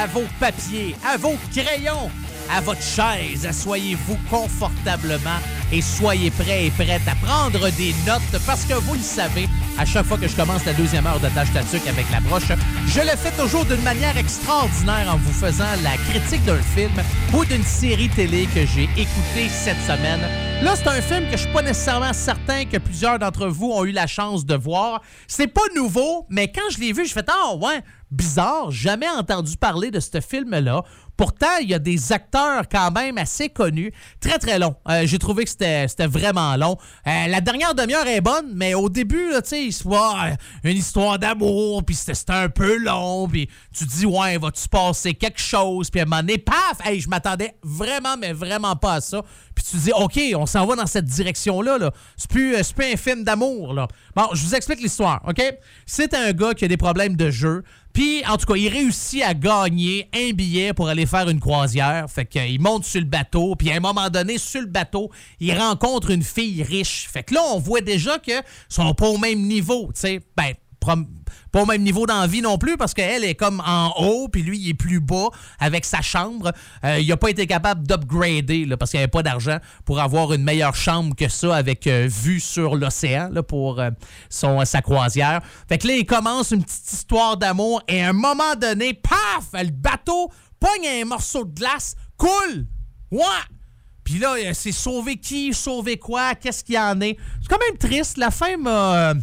[0.00, 2.10] À vos papiers, à vos crayons,
[2.50, 3.44] à votre chaise.
[3.44, 5.38] Asseyez-vous confortablement
[5.70, 9.46] et soyez prêts et prêtes à prendre des notes parce que vous le savez,
[9.78, 12.50] à chaque fois que je commence la deuxième heure de Tâche Tatuc avec la broche,
[12.86, 16.92] je le fais toujours d'une manière extraordinaire en vous faisant la critique d'un film
[17.34, 20.20] ou d'une série télé que j'ai écouté cette semaine.
[20.62, 23.84] Là, c'est un film que je suis pas nécessairement certain que plusieurs d'entre vous ont
[23.84, 25.02] eu la chance de voir.
[25.26, 29.56] C'est pas nouveau, mais quand je l'ai vu, je fais ah ouais, bizarre, jamais entendu
[29.56, 30.82] parler de ce film-là.
[31.16, 33.92] Pourtant, il y a des acteurs quand même assez connus.
[34.20, 34.74] Très, très long.
[34.88, 36.78] Euh, J'ai trouvé que c'était vraiment long.
[37.06, 40.34] Euh, la dernière demi-heure est bonne, mais au début, tu sais, voit euh,
[40.64, 45.12] une histoire d'amour, puis c'était un peu long, puis tu te dis, ouais, va-tu passer
[45.12, 45.90] quelque chose?
[45.90, 46.86] Puis à un moment paf!
[46.86, 49.22] Hey, je m'attendais vraiment, mais vraiment pas à ça.
[49.54, 51.78] Puis tu te dis, OK, on s'en va dans cette direction-là.
[51.78, 53.74] -là, c'est plus, c'est plus un film d'amour.
[53.74, 53.88] là.
[54.16, 55.42] Bon, je vous explique l'histoire, OK?
[55.84, 57.62] C'est un gars qui a des problèmes de jeu.
[57.92, 62.06] Puis, en tout cas, il réussit à gagner un billet pour aller faire une croisière.
[62.08, 63.54] Fait qu'il monte sur le bateau.
[63.56, 65.10] Puis, à un moment donné, sur le bateau,
[65.40, 67.08] il rencontre une fille riche.
[67.10, 69.90] Fait que là, on voit déjà qu'ils sont pas au même niveau.
[69.94, 73.92] Tu sais, ben, pas au même niveau d'envie non plus parce qu'elle est comme en
[73.98, 75.28] haut puis lui il est plus bas
[75.58, 76.52] avec sa chambre.
[76.84, 80.42] Euh, il a pas été capable d'upgrader parce qu'il avait pas d'argent pour avoir une
[80.42, 83.90] meilleure chambre que ça avec euh, vue sur l'océan pour euh,
[84.28, 85.40] son, sa croisière.
[85.68, 89.62] Fait que là il commence une petite histoire d'amour et à un moment donné, paf,
[89.62, 92.66] le bateau pogne un morceau de glace, coule.
[93.10, 93.24] Ouais.
[94.04, 97.16] Puis là, c'est sauver qui, sauver quoi, qu'est-ce qu'il y en est?
[97.40, 98.16] C'est quand même triste.
[98.16, 99.14] La fin m'a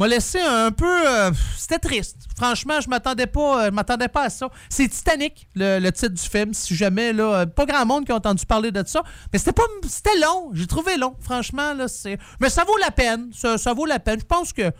[0.00, 1.08] m'a laissé un peu.
[1.08, 2.16] euh, C'était triste.
[2.36, 4.48] Franchement, je m'attendais pas, euh, je m'attendais pas à ça.
[4.70, 6.54] C'est Titanic, le, titre du film.
[6.54, 9.02] Si jamais, là, euh, pas grand monde qui a entendu parler de ça.
[9.32, 9.62] Mais c'était pas.
[9.86, 10.50] C'était long.
[10.54, 11.14] J'ai trouvé long.
[11.20, 12.18] Franchement, là, c'est.
[12.40, 13.30] Mais ça vaut la peine.
[13.34, 14.20] Ça vaut la peine.
[14.20, 14.72] Je pense que.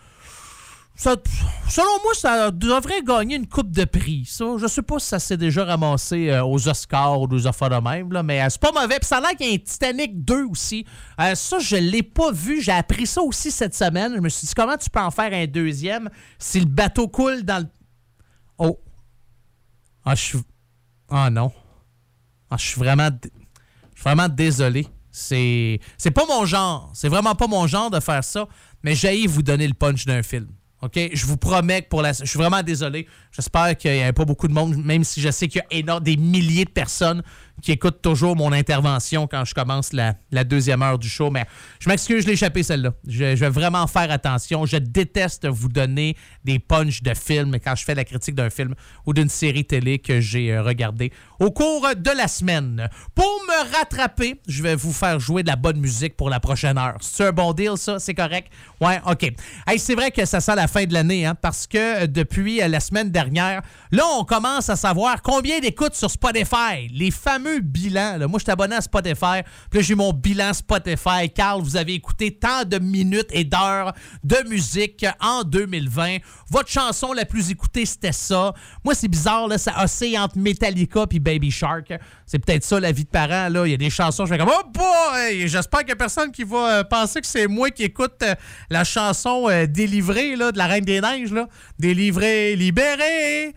[1.01, 4.26] Selon moi, ça devrait gagner une coupe de prix.
[4.26, 7.70] Ça, je sais pas si ça s'est déjà ramassé euh, aux Oscars ou aux affaires
[7.70, 8.98] de même, là, mais euh, c'est pas mauvais.
[8.98, 10.84] Puis ça a l'air qu'il y a un Titanic 2 aussi.
[11.18, 12.61] Euh, ça, je l'ai pas vu.
[12.61, 14.12] J'ai appris ça aussi cette semaine.
[14.14, 17.44] Je me suis dit, comment tu peux en faire un deuxième si le bateau coule
[17.44, 17.68] dans le.
[18.59, 18.78] Oh.
[20.05, 20.38] Ah, je suis.
[21.09, 21.51] Ah non.
[22.51, 23.09] Ah, je suis vraiment.
[23.22, 23.28] Je
[24.01, 24.86] suis vraiment désolé.
[25.11, 25.80] C'est.
[25.96, 26.90] C'est pas mon genre.
[26.92, 28.46] C'est vraiment pas mon genre de faire ça.
[28.82, 30.48] Mais j'ai vous donner le punch d'un film.
[30.83, 30.99] OK?
[31.12, 32.12] Je vous promets que pour la.
[32.12, 33.07] Je suis vraiment désolé.
[33.33, 36.01] J'espère qu'il n'y a pas beaucoup de monde, même si je sais qu'il y a
[36.01, 37.22] des milliers de personnes
[37.61, 40.14] qui écoutent toujours mon intervention quand je commence la,
[40.45, 41.31] deuxième heure du show.
[41.31, 41.45] Mais
[41.78, 42.93] je m'excuse, je l'ai échappé celle-là.
[43.07, 44.66] Je, vais vraiment faire attention.
[44.66, 48.74] Je déteste vous donner des punchs de films quand je fais la critique d'un film
[49.07, 52.89] ou d'une série télé que j'ai euh, regardé au cours de la semaine.
[53.14, 56.78] Pour me rattraper, je vais vous faire jouer de la bonne musique pour la prochaine
[56.78, 56.97] heure.
[57.01, 57.99] C'est un bon deal, ça?
[57.99, 58.51] C'est correct?
[58.81, 59.31] Ouais, OK.
[59.66, 62.62] Hey, c'est vrai que ça sent la fin de l'année, hein, parce que euh, depuis
[62.62, 63.20] euh, la semaine dernière,
[63.91, 66.89] là, on commence à savoir combien d'écoutes sur Spotify.
[66.93, 68.18] Les fameux bilans.
[68.29, 69.43] Moi, je suis abonné à Spotify.
[69.71, 71.29] Puis là, j'ai mon bilan Spotify.
[71.35, 73.93] Carl, vous avez écouté tant de minutes et d'heures
[74.25, 76.18] de musique en 2020.
[76.51, 78.53] Votre chanson la plus écoutée, c'était ça.
[78.84, 81.92] Moi, c'est bizarre, là, ça oscille entre Metallica puis Baby Shark.
[82.26, 83.48] C'est peut-être ça, la vie de parent.
[83.48, 83.66] Là.
[83.66, 86.32] Il y a des chansons, je fais comme «Oh boy!» J'espère qu'il n'y a personne
[86.32, 88.34] qui va euh, penser que c'est moi qui écoute euh,
[88.68, 91.32] la chanson euh, Délivrée de la Reine des Neiges.
[91.32, 91.46] Là.
[91.78, 93.55] Délivré, libéré.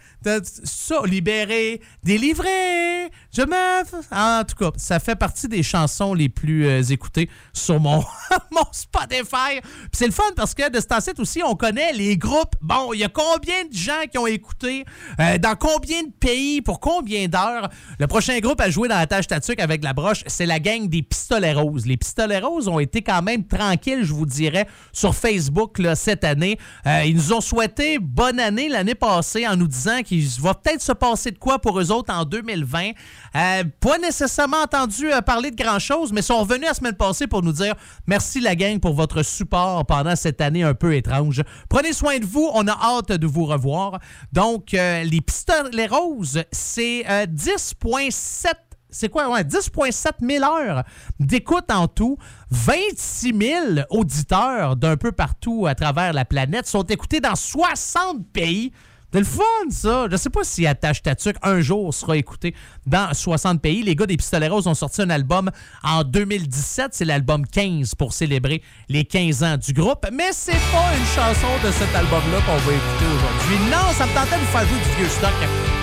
[0.63, 3.09] Ça, libéré, délivré.
[3.35, 3.83] Je me...
[4.11, 8.03] En tout cas, ça fait partie des chansons les plus euh, écoutées sur mon,
[8.51, 9.59] mon Spotify.
[9.61, 12.55] Puis c'est le fun parce que de ce temps-ci aussi, on connaît les groupes.
[12.61, 14.85] Bon, il y a combien de gens qui ont écouté,
[15.19, 17.69] euh, dans combien de pays, pour combien d'heures?
[17.99, 20.87] Le prochain groupe à jouer dans la tâche tatuc avec la broche, c'est la gang
[20.87, 21.85] des Pistolets Roses.
[21.85, 26.57] Les Pistolets Roses ont été quand même tranquilles, je vous dirais, sur Facebook cette année.
[26.87, 30.81] Euh, ils nous ont souhaité bonne année l'année passée en nous disant qu'il va peut-être
[30.81, 32.91] se passer de quoi pour eux autres en 2020.
[33.35, 37.41] Euh, pas nécessairement entendu euh, parler de grand-chose, mais sont revenus la semaine passée pour
[37.41, 37.75] nous dire
[38.07, 41.41] merci la gang pour votre support pendant cette année un peu étrange.
[41.69, 43.99] Prenez soin de vous, on a hâte de vous revoir.
[44.31, 48.53] Donc, euh, les Roses, c'est euh, 10,7
[48.93, 49.27] c'est quoi?
[49.27, 50.83] Ouais, 10,7 000 heures
[51.19, 52.17] d'écoute en tout.
[52.51, 58.71] 26 000 auditeurs d'un peu partout à travers la planète sont écoutés dans 60 pays.
[59.13, 60.07] C'est le fun, ça.
[60.09, 62.55] Je sais pas si Attache Tatuc un jour sera écouté
[62.87, 63.83] dans 60 pays.
[63.83, 65.51] Les gars des Pistolets Roses ont sorti un album
[65.83, 66.87] en 2017.
[66.93, 70.07] C'est l'album 15 pour célébrer les 15 ans du groupe.
[70.11, 73.69] Mais c'est pas une chanson de cet album-là qu'on va écouter aujourd'hui.
[73.69, 75.29] Non, ça me tentait de vous faire jouer du vieux stock.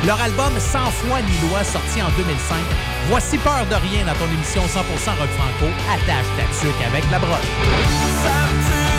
[0.05, 2.57] Leur album Sans foi ni loi, sorti en 2005.
[3.11, 5.71] Voici Peur de rien dans ton émission 100% rock franco.
[5.87, 8.90] Attache Tatuc avec la broche.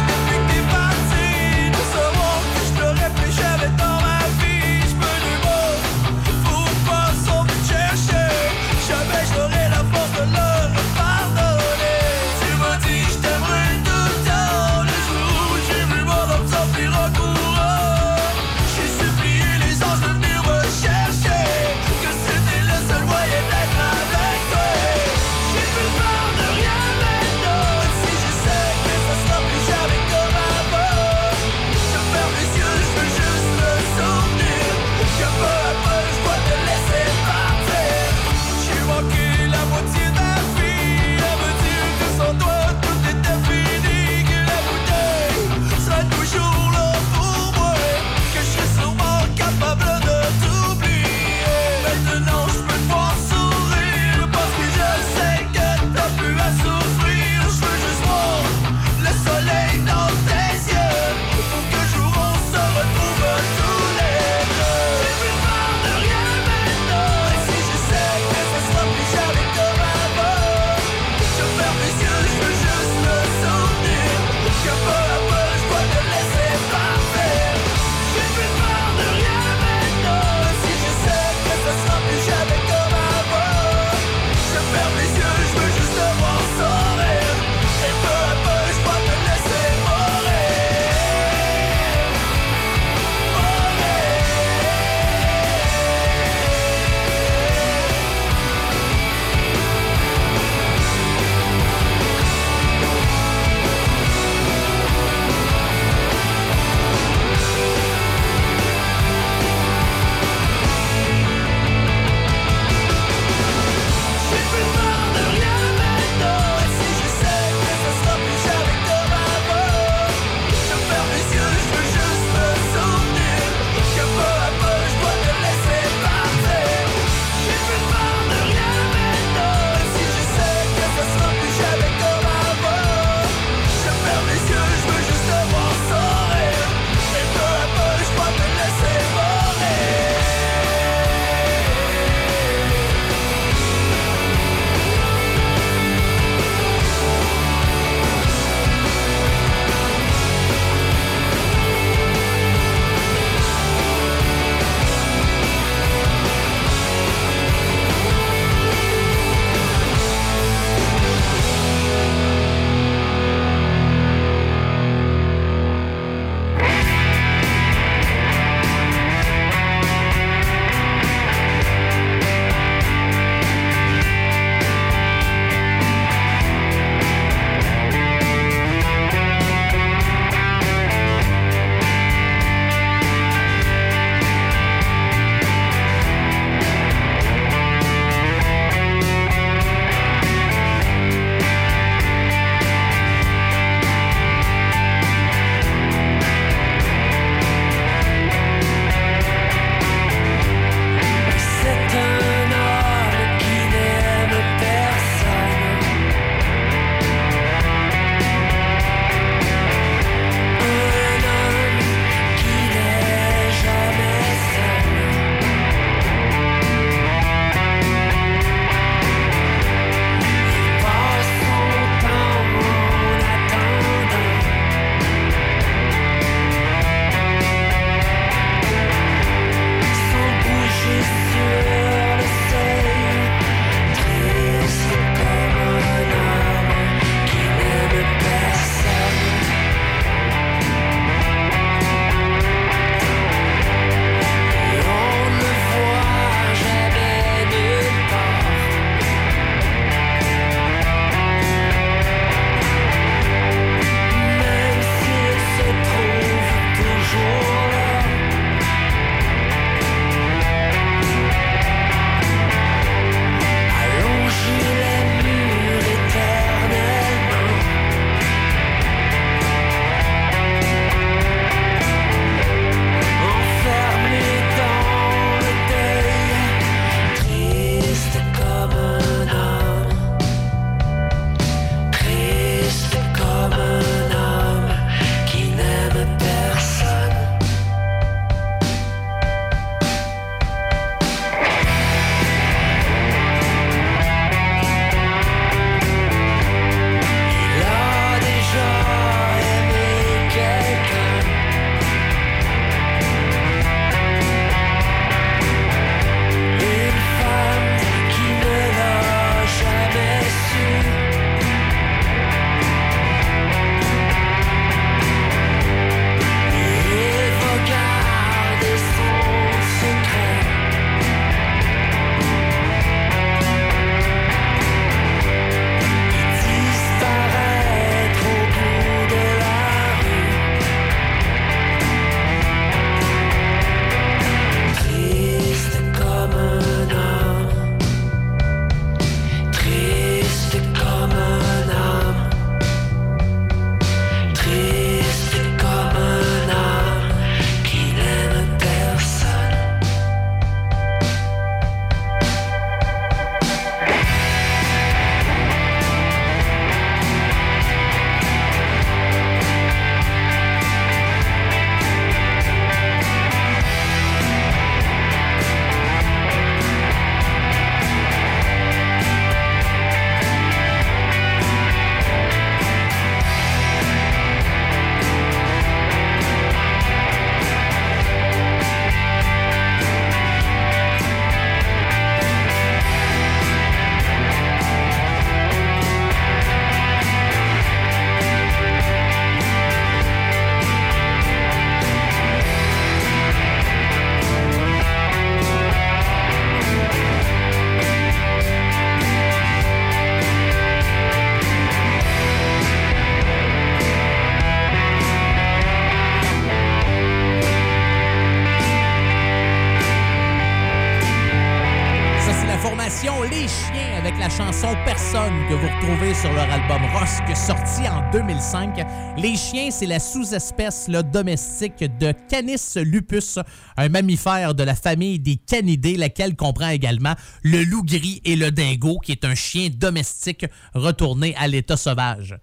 [418.12, 418.86] 2005.
[419.18, 423.40] Les chiens, c'est la sous-espèce domestique de Canis lupus,
[423.78, 427.14] un mammifère de la famille des canidés, laquelle comprend également
[427.44, 432.38] le loup gris et le dingo, qui est un chien domestique retourné à l'état sauvage.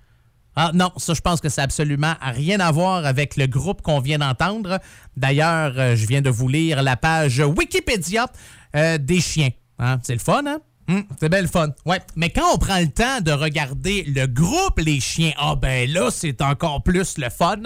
[0.57, 3.83] Ah non, ça je pense que ça n'a absolument rien à voir avec le groupe
[3.83, 4.81] qu'on vient d'entendre.
[5.17, 8.27] D'ailleurs, euh, je viens de vous lire la page Wikipédia
[8.75, 9.51] euh, des chiens.
[9.79, 10.01] Hein?
[10.03, 10.59] C'est le fun, hein?
[10.89, 11.69] Hum, c'est bien le fun.
[11.85, 12.01] Ouais.
[12.17, 16.09] Mais quand on prend le temps de regarder le groupe Les Chiens, ah ben là,
[16.11, 17.59] c'est encore plus le fun.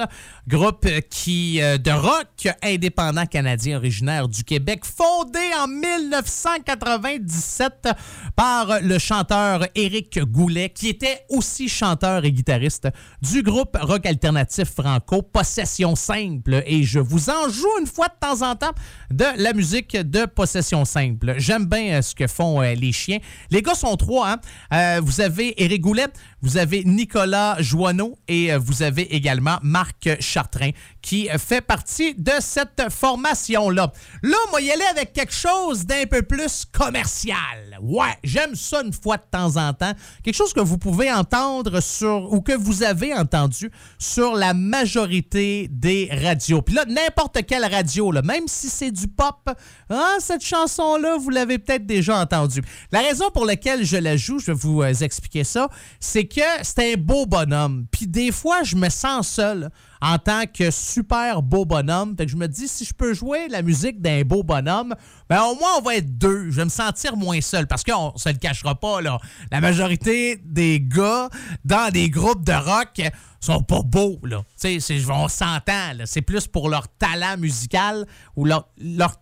[0.49, 7.90] Groupe qui euh, de rock indépendant canadien originaire du Québec, fondé en 1997
[8.35, 12.89] par le chanteur Éric Goulet, qui était aussi chanteur et guitariste
[13.20, 16.65] du groupe rock alternatif franco Possession Simple.
[16.66, 18.73] Et je vous en joue une fois de temps en temps
[19.12, 21.36] de la musique de Possession Simple.
[21.39, 23.11] J'aime bien euh, ce que font euh, les chiens.
[23.51, 24.30] Les gars sont trois.
[24.30, 24.36] Hein?
[24.72, 26.06] Euh, vous avez Éric Goulet,
[26.40, 30.70] vous avez Nicolas Joanneau et euh, vous avez également Marc Chartrain
[31.03, 33.93] qui fait partie de cette formation-là.
[34.23, 37.77] Là, va y aller avec quelque chose d'un peu plus commercial.
[37.83, 39.93] Ouais, j'aime ça une fois de temps en temps.
[40.23, 45.69] Quelque chose que vous pouvez entendre sur, ou que vous avez entendu sur la majorité
[45.70, 46.62] des radios.
[46.62, 49.51] Puis là, n'importe quelle radio, même si c'est du pop,
[49.91, 52.62] hein, cette chanson-là, vous l'avez peut-être déjà entendue.
[52.93, 55.69] La raison pour laquelle je la joue, je vais vous euh, expliquer ça,
[55.99, 57.87] c'est que c'est un beau bonhomme.
[57.91, 59.70] Puis des fois, je me sens seul
[60.03, 62.16] en tant que super beau bonhomme.
[62.16, 64.95] Fait que je me dis, si je peux jouer la musique d'un beau bonhomme,
[65.31, 66.51] ben au moins on va être deux.
[66.51, 69.19] Je vais me sentir moins seul parce qu'on se le cachera pas, là.
[69.53, 71.31] La majorité des gars
[71.65, 73.01] dans des groupes de rock
[73.47, 74.44] sont pas beaux, là.
[74.60, 76.06] Tu sais, on s'entend, là.
[76.06, 78.06] C'est plus pour leur talent musical
[78.36, 78.69] ou leur,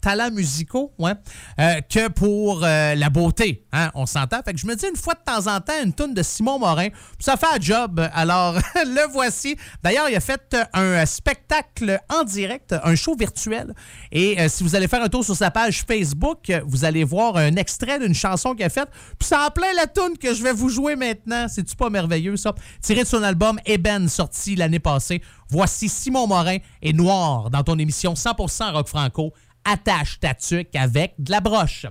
[0.00, 1.12] talent musicaux, ouais,
[1.58, 3.90] euh, que pour euh, la beauté, hein.
[3.94, 4.42] On s'entend.
[4.44, 6.58] Fait que je me dis une fois de temps en temps une toune de Simon
[6.58, 6.88] Morin,
[7.18, 8.00] ça fait un job.
[8.14, 9.56] Alors, le voici.
[9.82, 13.74] D'ailleurs, il a fait un spectacle en direct, un show virtuel.
[14.12, 17.04] Et euh, si vous allez faire un tour sur sa page Facebook, euh, vous allez
[17.04, 18.88] voir un extrait d'une chanson qu'il a faite.
[19.18, 21.46] Puis ça en plein la toune que je vais vous jouer maintenant.
[21.48, 22.54] C'est-tu pas merveilleux, ça?
[22.82, 25.22] Tiré de son album Eben, sorti l'année passée.
[25.48, 29.32] Voici Simon Morin et Noir dans ton émission 100% rock franco.
[29.64, 31.86] Attache ta tuque avec de la broche.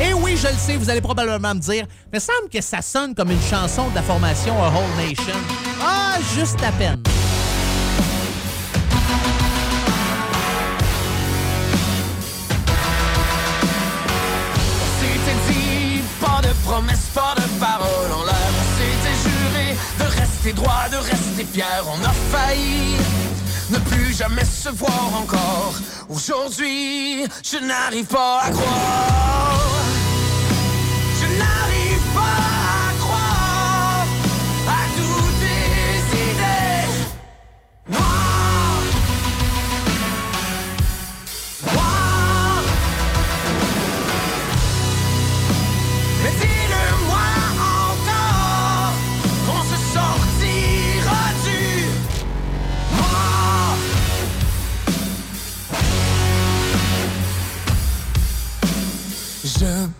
[0.00, 3.14] Et oui, je le sais, vous allez probablement me dire, mais semble que ça sonne
[3.14, 5.34] comme une chanson de la formation A Whole Nation.
[5.82, 7.02] Ah, juste à peine.
[16.20, 17.98] Pas de promesses, pas de paroles
[20.48, 21.84] rester droit, de rester fier.
[21.86, 22.96] On a failli
[23.70, 25.74] ne plus jamais se voir encore.
[26.08, 29.60] Aujourd'hui, je n'arrive pas à croire.
[31.20, 33.47] Je n'arrive pas à croire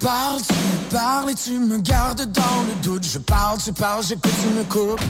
[0.01, 0.55] Je parle, tu
[0.95, 3.05] parles et tu me gardes dans le doute.
[3.05, 5.01] Je parle, tu parles, j'écoute, tu me coupes.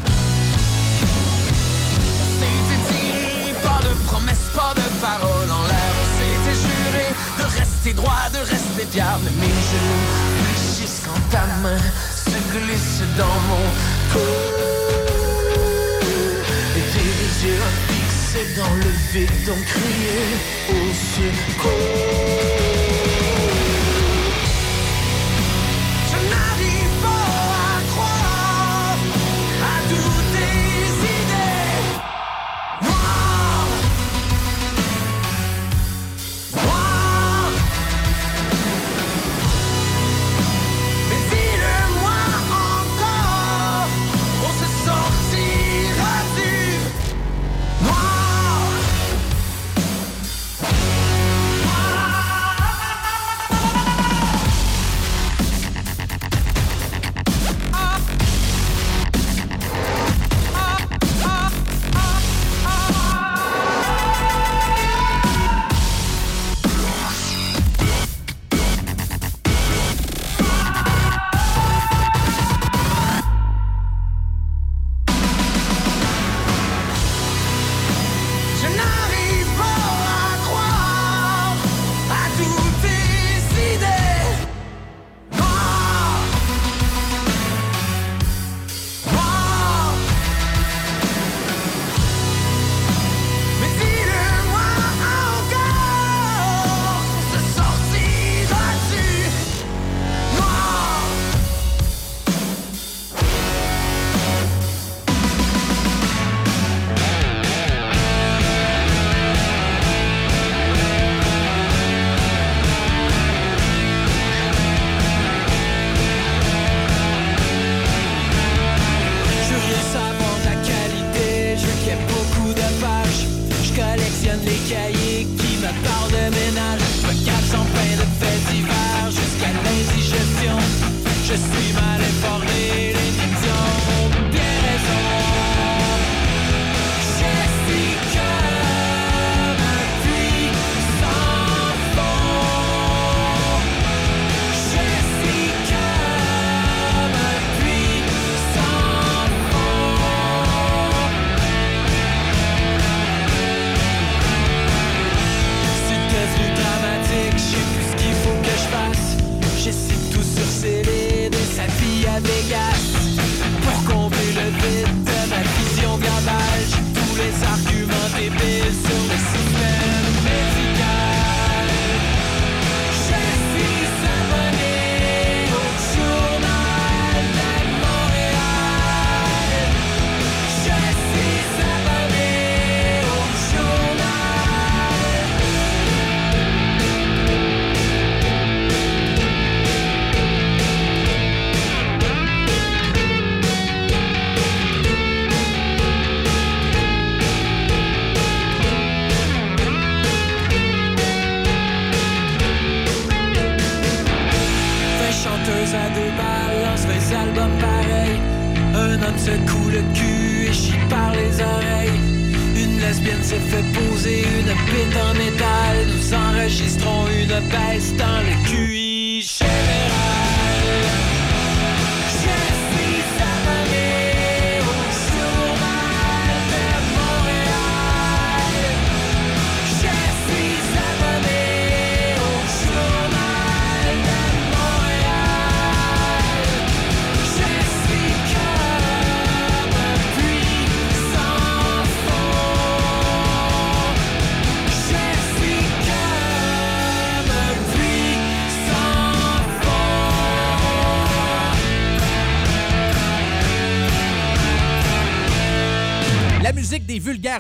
[2.41, 5.93] C'était dit, pas de promesses, pas de paroles en l'air.
[6.01, 7.07] On s'était juré
[7.39, 9.19] de rester droit, de rester fier.
[9.25, 10.07] Mais mes genoux
[10.41, 11.83] fléchissent quand ta main
[12.15, 13.65] se glisse dans mon
[14.13, 14.31] cou.
[16.77, 20.19] Et tes yeux fixés dans le vide ont crié
[20.71, 20.83] au
[21.15, 22.78] secours.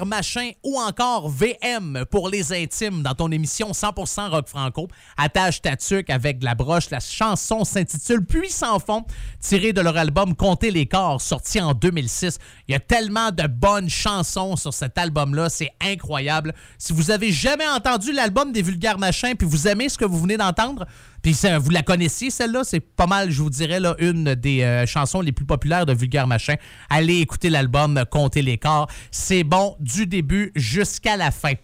[0.07, 4.89] Machins ou encore VM pour les intimes dans ton émission 100% rock franco.
[5.17, 6.91] Attache ta tuque avec de la broche.
[6.91, 9.05] La chanson s'intitule Puis sans fond,
[9.41, 12.39] tirée de leur album Compter les corps, sorti en 2006.
[12.69, 16.55] Il y a tellement de bonnes chansons sur cet album-là, c'est incroyable.
[16.79, 20.21] Si vous avez jamais entendu l'album des vulgaires machins puis vous aimez ce que vous
[20.21, 20.87] venez d'entendre,
[21.33, 25.21] vous la connaissiez, celle-là, c'est pas mal, je vous dirais, là, une des euh, chansons
[25.21, 26.55] les plus populaires de Vulgaire Machin.
[26.91, 28.89] Allez écouter l'album Compter les corps.
[29.11, 31.55] C'est bon du début jusqu'à la fin.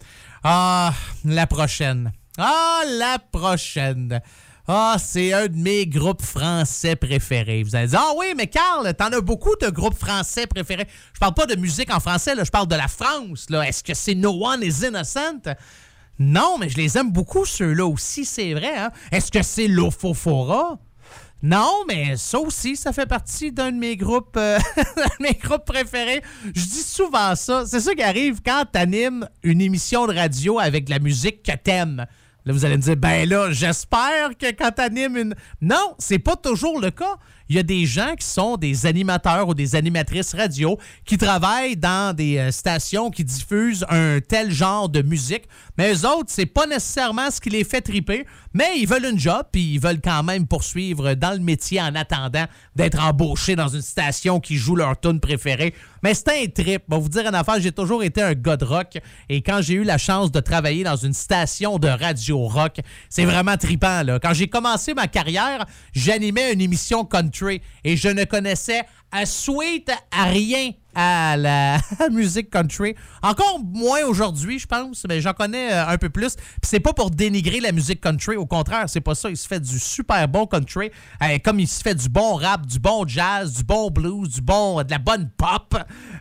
[0.43, 0.93] Ah,
[1.23, 2.11] la prochaine.
[2.37, 4.21] Ah, la prochaine.
[4.67, 7.61] Ah, c'est un de mes groupes français préférés.
[7.61, 10.87] Vous allez dire, ah oui, mais Carl, t'en as beaucoup de groupes français préférés.
[11.13, 13.45] Je parle pas de musique en français, là, je parle de la France.
[13.49, 13.67] Là.
[13.67, 15.53] Est-ce que c'est No One is Innocent?
[16.19, 18.75] Non, mais je les aime beaucoup, ceux-là aussi, c'est vrai.
[18.75, 18.91] Hein?
[19.11, 20.79] Est-ce que c'est l'Ofofora?
[21.43, 24.57] Non, mais ça aussi, ça fait partie d'un de mes groupes, euh,
[25.19, 26.23] mes groupes préférés.
[26.45, 27.65] Je dis souvent ça.
[27.67, 32.05] C'est ça qui arrive quand t'animes une émission de radio avec la musique que t'aimes.
[32.45, 35.35] Là, vous allez me dire, ben là, j'espère que quand t'animes une...
[35.61, 37.17] Non, c'est pas toujours le cas.
[37.47, 41.77] Il y a des gens qui sont des animateurs ou des animatrices radio qui travaillent
[41.77, 45.43] dans des euh, stations qui diffusent un tel genre de musique.
[45.77, 49.19] Mais eux autres, c'est pas nécessairement ce qui les fait triper, mais ils veulent une
[49.19, 52.45] job puis ils veulent quand même poursuivre dans le métier en attendant
[52.75, 55.73] d'être embauchés dans une station qui joue leur tune préférée.
[56.05, 56.83] Mais c'est un trip.
[56.87, 59.73] Bon, vous dire une affaire, j'ai toujours été un gars de rock et quand j'ai
[59.73, 62.79] eu la chance de travailler dans une station de radio rock,
[63.09, 64.03] c'est vraiment trippant.
[64.03, 64.19] Là.
[64.19, 69.91] Quand j'ai commencé ma carrière, j'animais une émission country et je ne connaissais à suite
[70.11, 71.79] à rien à la
[72.11, 72.95] musique country.
[73.21, 76.35] Encore moins aujourd'hui, je pense, mais j'en connais euh, un peu plus.
[76.35, 79.29] Puis c'est pas pour dénigrer la musique country, au contraire, c'est pas ça.
[79.29, 80.91] Il se fait du super bon country,
[81.21, 84.41] euh, comme il se fait du bon rap, du bon jazz, du bon blues, du
[84.41, 85.75] bon, de la bonne pop.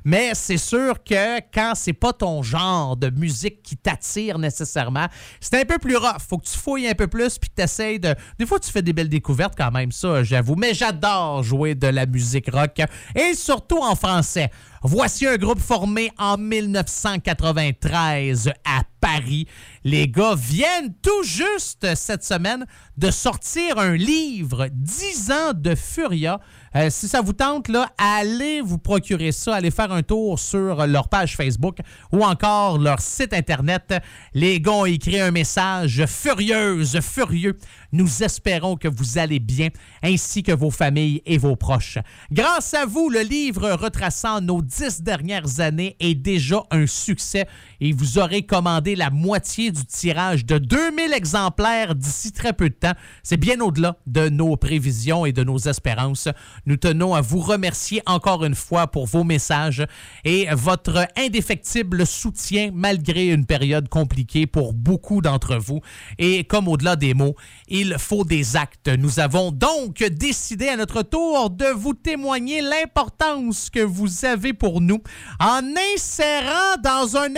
[0.04, 5.06] Mais c'est sûr que quand c'est pas ton genre de musique qui t'attire nécessairement,
[5.40, 6.20] c'est un peu plus rough.
[6.28, 8.14] Faut que tu fouilles un peu plus puis que tu essaies de.
[8.38, 10.56] Des fois, tu fais des belles découvertes quand même, ça, j'avoue.
[10.56, 12.73] Mais j'adore jouer de la musique rock
[13.14, 14.50] et surtout en français.
[14.82, 19.46] Voici un groupe formé en 1993 à Paris.
[19.82, 22.66] Les gars viennent tout juste cette semaine
[22.98, 26.38] de sortir un livre 10 ans de Furia.
[26.76, 31.08] Euh, si ça vous tente, allez vous procurer ça, allez faire un tour sur leur
[31.08, 31.78] page Facebook
[32.12, 33.94] ou encore leur site Internet.
[34.32, 37.56] Les gars ont écrit un message furieuse, furieux.
[37.92, 39.68] Nous espérons que vous allez bien,
[40.02, 41.98] ainsi que vos familles et vos proches.
[42.32, 47.46] Grâce à vous, le livre retraçant nos dix dernières années est déjà un succès
[47.80, 52.74] et vous aurez commandé la moitié du tirage de 2000 exemplaires d'ici très peu de
[52.74, 52.94] temps.
[53.22, 56.28] C'est bien au-delà de nos prévisions et de nos espérances.
[56.66, 59.84] Nous tenons à vous remercier encore une fois pour vos messages
[60.24, 65.80] et votre indéfectible soutien malgré une période compliquée pour beaucoup d'entre vous.
[66.18, 67.34] Et comme au-delà des mots,
[67.68, 68.88] il faut des actes.
[68.88, 74.80] Nous avons donc décidé à notre tour de vous témoigner l'importance que vous avez pour
[74.80, 75.02] nous
[75.40, 75.62] en
[75.94, 77.34] insérant dans un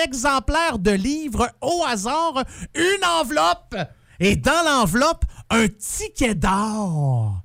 [0.78, 2.44] de livre au hasard
[2.74, 3.76] une enveloppe.
[4.18, 7.42] Et dans l'enveloppe, un ticket d'or.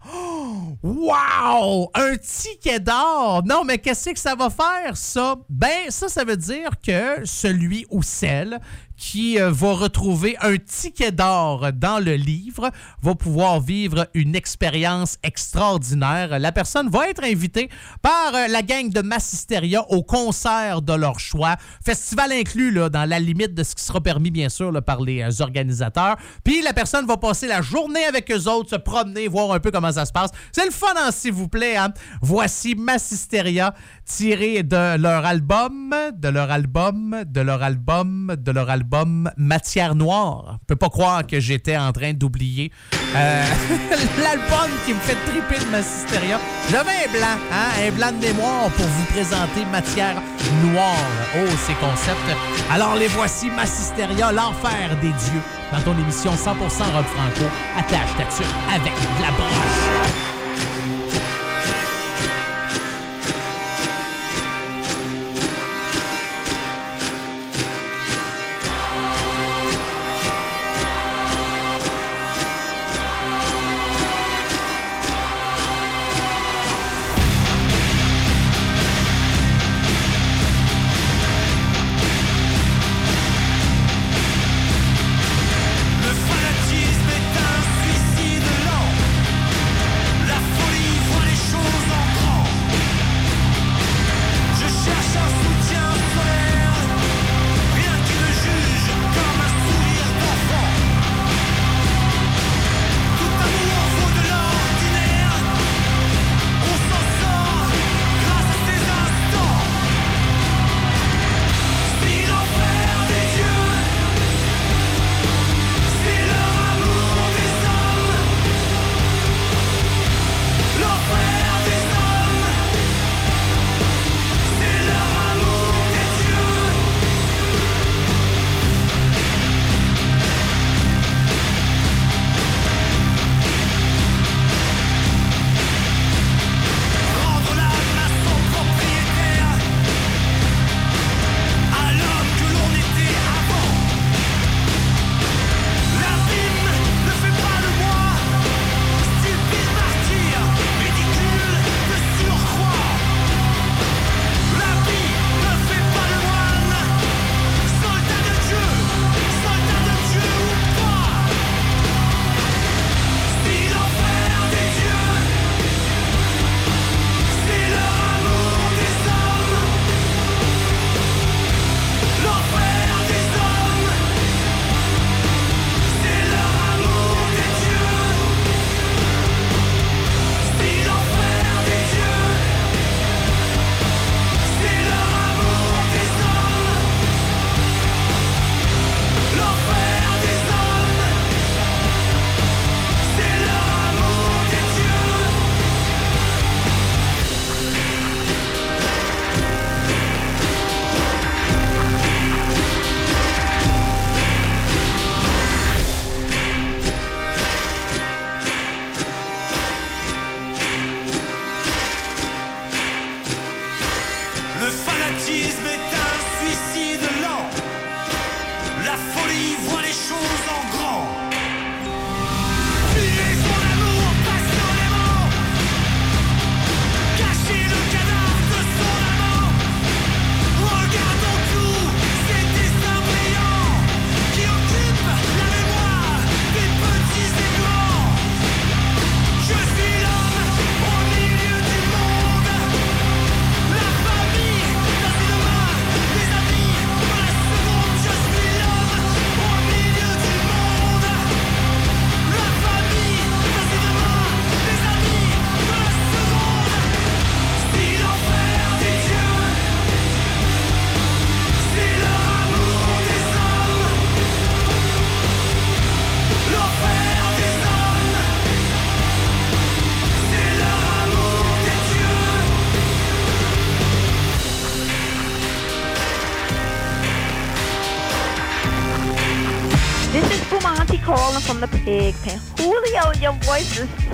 [0.82, 1.92] Wow!
[1.94, 3.44] Un ticket d'or!
[3.46, 5.36] Non, mais qu'est-ce que ça va faire, ça?
[5.50, 8.60] Ben, ça, ça veut dire que celui ou celle
[9.02, 12.70] qui euh, va retrouver un ticket d'or dans le livre,
[13.02, 16.38] va pouvoir vivre une expérience extraordinaire.
[16.38, 17.70] La personne va être invitée
[18.04, 21.56] par euh, la gang de Massisteria au concert de leur choix.
[21.84, 25.02] Festival inclus, là, dans la limite de ce qui sera permis, bien sûr, là, par
[25.02, 26.18] les euh, organisateurs.
[26.44, 29.72] Puis la personne va passer la journée avec eux autres, se promener, voir un peu
[29.72, 30.30] comment ça se passe.
[30.52, 31.76] C'est le fun, hein, s'il vous plaît.
[31.76, 31.92] Hein?
[32.22, 33.74] Voici Massisteria
[34.06, 38.91] tiré de leur album, de leur album, de leur album, de leur album
[39.38, 40.60] Matière Noire.
[40.62, 42.72] Je peux pas croire que j'étais en train d'oublier
[43.16, 43.46] euh,
[44.22, 46.40] l'album qui me fait triper de Massisteria.
[46.70, 50.22] J'avais un blanc, hein, un blanc de mémoire pour vous présenter Matière
[50.64, 50.96] Noire.
[51.36, 52.38] Oh, ces concepts.
[52.72, 55.42] Alors les voici, Massisteria, l'enfer des dieux.
[55.72, 60.31] Dans ton émission 100% rock franco, attache ta avec la broche.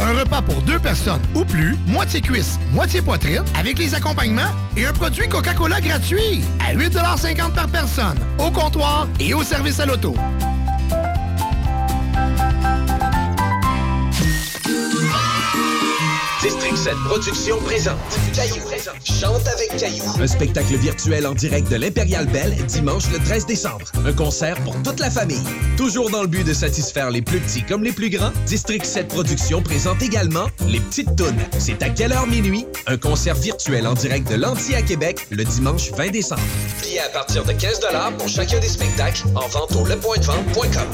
[0.00, 4.86] Un repas pour deux personnes ou plus, moitié cuisse, moitié poitrine, avec les accompagnements et
[4.86, 10.14] un produit Coca-Cola gratuit à 8,50 par personne, au comptoir et au service à l'auto.
[16.80, 17.98] District 7 Productions présente
[18.34, 18.62] Caillou.
[19.04, 20.04] Chante avec Caillou.
[20.18, 23.84] Un spectacle virtuel en direct de l'Impérial Belle dimanche le 13 décembre.
[24.06, 25.42] Un concert pour toute la famille.
[25.76, 29.08] Toujours dans le but de satisfaire les plus petits comme les plus grands, District 7
[29.08, 31.36] Productions présente également Les Petites Tounes.
[31.58, 32.64] C'est à quelle heure minuit?
[32.86, 36.42] Un concert virtuel en direct de l'Anti à Québec le dimanche 20 décembre.
[36.82, 37.80] Billets à partir de 15
[38.18, 40.88] pour chacun des spectacles en vente au lepointdevente.com.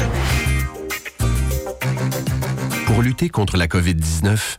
[2.87, 4.59] Pour lutter contre la COVID-19,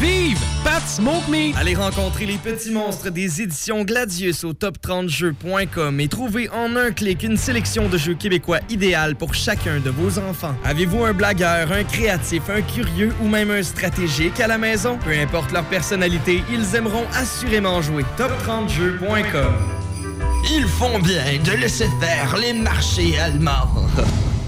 [0.00, 1.54] Vive Pat Smoke Meat!
[1.56, 7.22] Allez rencontrer les petits monstres des éditions Gladius au top30jeux.com et trouvez en un clic
[7.22, 10.54] une sélection de jeux québécois idéal pour chacun de vos enfants.
[10.64, 14.98] Avez-vous un blagueur, un créatif, un curieux ou même un stratégique à la maison?
[15.04, 18.04] Peu importe leur personnalité, ils aimeront assurément jouer.
[18.18, 19.54] top30jeux.com
[20.50, 23.68] Ils font bien de laisser faire les marchés allemands.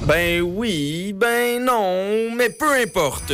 [0.07, 3.33] Ben oui, ben non, mais peu importe.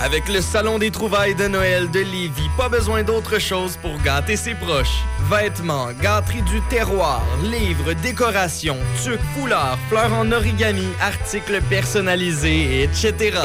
[0.00, 4.36] Avec le Salon des trouvailles de Noël de Lévis, pas besoin d'autre chose pour gâter
[4.36, 5.04] ses proches.
[5.30, 13.38] Vêtements, gâteries du terroir, livres, décorations, tucs, foulards, fleurs en origami, articles personnalisés, etc.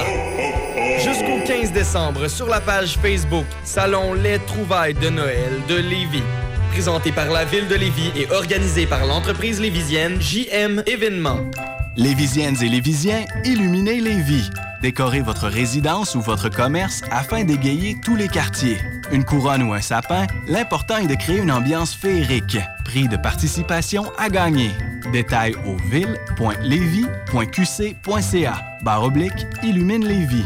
[0.98, 6.24] Jusqu'au 15 décembre, sur la page Facebook Salon Les trouvailles de Noël de Lévis.
[6.72, 11.40] Présenté par la Ville de Lévis et organisé par l'entreprise lévisienne JM Événements.
[11.96, 14.50] Lévisiennes et Lévisiens, illuminez Lévis.
[14.82, 18.80] Décorez votre résidence ou votre commerce afin d'égayer tous les quartiers.
[19.12, 22.58] Une couronne ou un sapin, l'important est de créer une ambiance féerique.
[22.86, 24.72] Prix de participation à gagner.
[25.12, 28.62] Détails au ville.levy.qc.ca.
[28.84, 30.46] Barre oblique, illumine Lévis.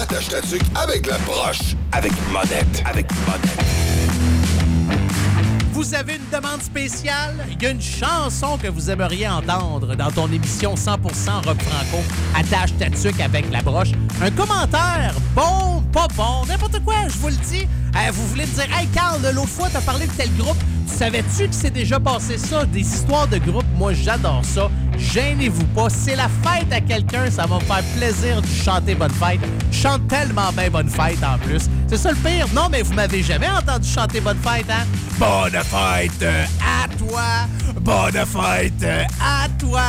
[0.00, 1.76] Attache ta tuque avec la broche.
[1.92, 2.82] Avec monette.
[2.84, 3.66] Avec monette.
[5.72, 7.36] Vous avez une demande spéciale?
[7.48, 10.96] Il y a une chanson que vous aimeriez entendre dans ton émission 100%
[11.46, 12.02] Rock Franco.
[12.34, 13.92] Attache ta tuque avec la broche.
[14.20, 17.68] Un commentaire, bon, pas bon, n'importe quoi, je vous le dis.
[17.94, 20.58] Euh, vous voulez me dire, hey Carl, l'autre fois, t'as parlé de tel groupe.
[20.88, 22.64] Tu savais-tu que c'est déjà passé ça?
[22.64, 24.70] Des histoires de groupe, moi j'adore ça.
[24.98, 25.88] Gênez-vous pas.
[25.90, 29.40] C'est la fête à quelqu'un, ça va me faire plaisir de chanter Bonne Fête.
[29.70, 31.68] Je chante tellement bien Bonne Fête en plus.
[31.88, 32.46] C'est ça le pire.
[32.54, 34.84] Non, mais vous m'avez jamais entendu chanter Bonne Fête, hein?
[35.18, 37.22] Bonne Fête euh, à toi!
[37.80, 39.82] Bonne Fête euh, à toi!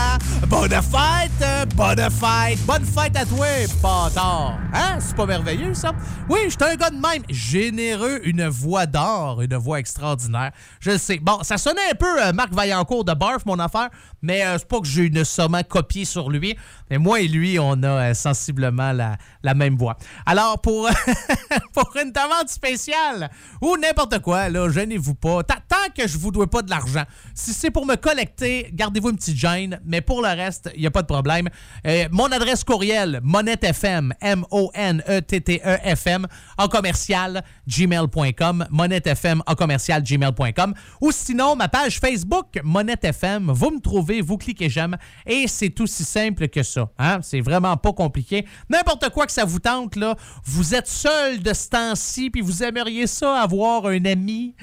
[0.47, 1.31] Bonne Fête!
[1.41, 2.65] euh, Bonne Fête!
[2.65, 3.47] Bonne Fête à toi,
[3.81, 4.57] bâtard!
[4.73, 4.97] Hein?
[4.99, 5.91] C'est pas merveilleux, ça?
[6.29, 7.23] Oui, je suis un gars de même.
[7.29, 10.51] Généreux, une voix d'or, une voix extraordinaire.
[10.79, 11.19] Je sais.
[11.19, 13.89] Bon, ça sonnait un peu Marc Vaillancourt de Barf, mon affaire,
[14.21, 16.57] mais c'est pas que j'ai nécessairement copié sur lui.
[16.89, 19.18] Mais moi et lui, on a euh, sensiblement la,
[19.53, 19.97] même voix.
[20.26, 20.89] Alors, pour,
[21.73, 23.30] pour une demande spéciale
[23.61, 25.43] ou n'importe quoi, là, gênez-vous pas.
[25.43, 27.03] Ta- Tant que je vous dois pas de l'argent,
[27.34, 30.88] si c'est pour me collecter, gardez-vous une petite gêne, mais pour le reste, il n'y
[30.88, 31.49] a pas de problème.
[31.85, 36.27] Euh, mon adresse courriel, monettefm, M-O-N-E-T-T-E-F-M,
[36.57, 43.80] en commercial, gmail.com, monettefm, en commercial, gmail.com, ou sinon, ma page Facebook, monettefm, vous me
[43.80, 46.76] trouvez, vous cliquez j'aime, et c'est aussi simple que ça.
[46.97, 47.19] Hein?
[47.21, 48.45] C'est vraiment pas compliqué.
[48.69, 52.63] N'importe quoi que ça vous tente, là, vous êtes seul de ce temps-ci, puis vous
[52.63, 54.55] aimeriez ça, avoir un ami?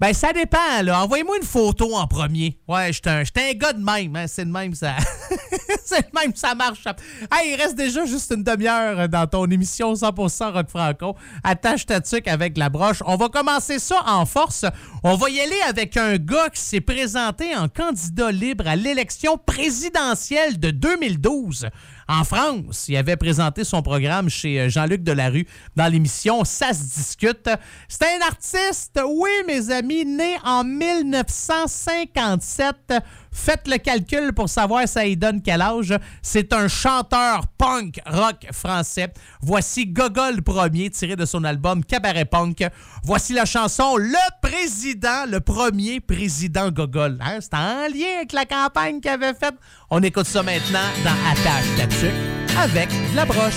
[0.00, 1.02] Ben, ça dépend, là.
[1.02, 2.56] Envoyez-moi une photo en premier.
[2.68, 4.26] Ouais, j'étais un, un gars de même, hein.
[4.28, 4.94] C'est de même, ça.
[5.84, 6.84] c'est de même, ça marche.
[7.32, 11.16] Hey, il reste déjà juste une demi-heure dans ton émission 100% Rock Franco.
[11.42, 13.02] Attache ta tuque avec la broche.
[13.06, 14.64] On va commencer ça en force.
[15.02, 19.36] On va y aller avec un gars qui s'est présenté en candidat libre à l'élection
[19.36, 21.68] présidentielle de 2012.
[22.10, 26.82] En France, il avait présenté son programme chez euh, Jean-Luc Delarue dans l'émission Ça se
[26.82, 27.50] discute.
[27.86, 32.94] C'est un artiste, oui, mes amis, né en 1957.
[33.30, 35.94] Faites le calcul pour savoir ça y donne quel âge.
[36.22, 39.12] C'est un chanteur punk rock français.
[39.40, 42.64] Voici Gogol premier tiré de son album Cabaret Punk.
[43.04, 47.18] Voici la chanson Le Président, le premier président Gogol.
[47.20, 49.54] Hein, C'est en lien avec la campagne qu'il avait faite.
[49.90, 53.54] On écoute ça maintenant dans Attache ta tuque avec la broche.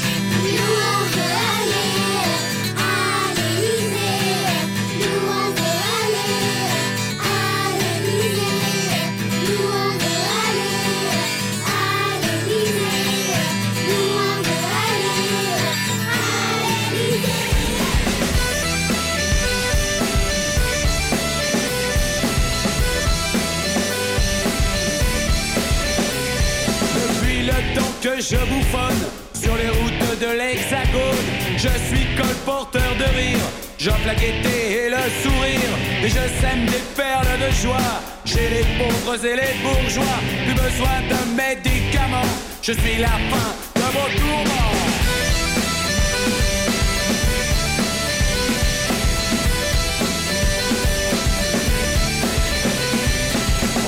[28.02, 29.04] Que je bouffonne
[29.34, 31.24] sur les routes de l'Hexagone,
[31.56, 33.46] je suis colporteur de rire.
[33.78, 35.74] J'offre la gaieté et le sourire,
[36.04, 38.02] et je sème des perles de joie.
[38.26, 42.32] Chez les pauvres et les bourgeois, plus besoin de médicaments.
[42.64, 44.72] Je suis la fin de vos tourments.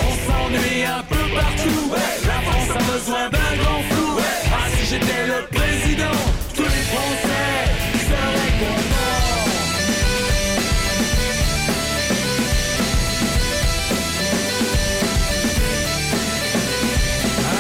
[0.05, 1.91] On s'ennuie un peu partout.
[2.25, 4.02] La France a besoin d'un grand flou.
[4.85, 6.17] J'étais le président,
[6.53, 7.55] tous les Français
[8.07, 9.13] seraient contents.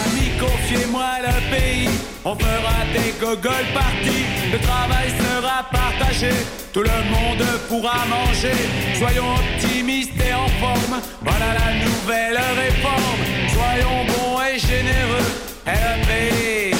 [0.03, 1.89] Amis, confiez-moi le pays.
[2.25, 4.25] On fera des gogoles parties.
[4.51, 6.31] Le travail sera partagé.
[6.73, 8.53] Tout le monde pourra manger.
[8.99, 11.01] Soyons optimistes et en forme.
[11.21, 13.21] Voilà la nouvelle réforme.
[13.47, 15.29] Soyons bons et généreux.
[15.65, 16.72] Et le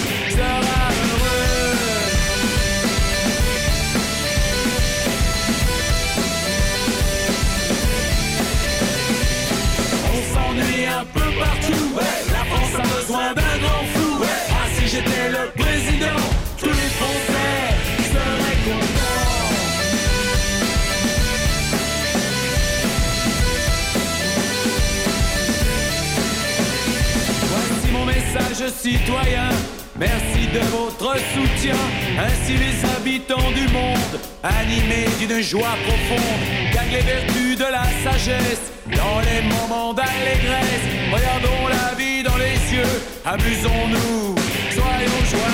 [28.53, 29.49] citoyens.
[29.97, 31.75] Merci de votre soutien,
[32.17, 38.71] ainsi les habitants du monde, animés d'une joie profonde, gagnent les vertus de la sagesse.
[38.88, 44.35] Dans les moments d'allégresse, regardons la vie dans les yeux, amusons-nous,
[44.71, 45.52] soyons joyeux.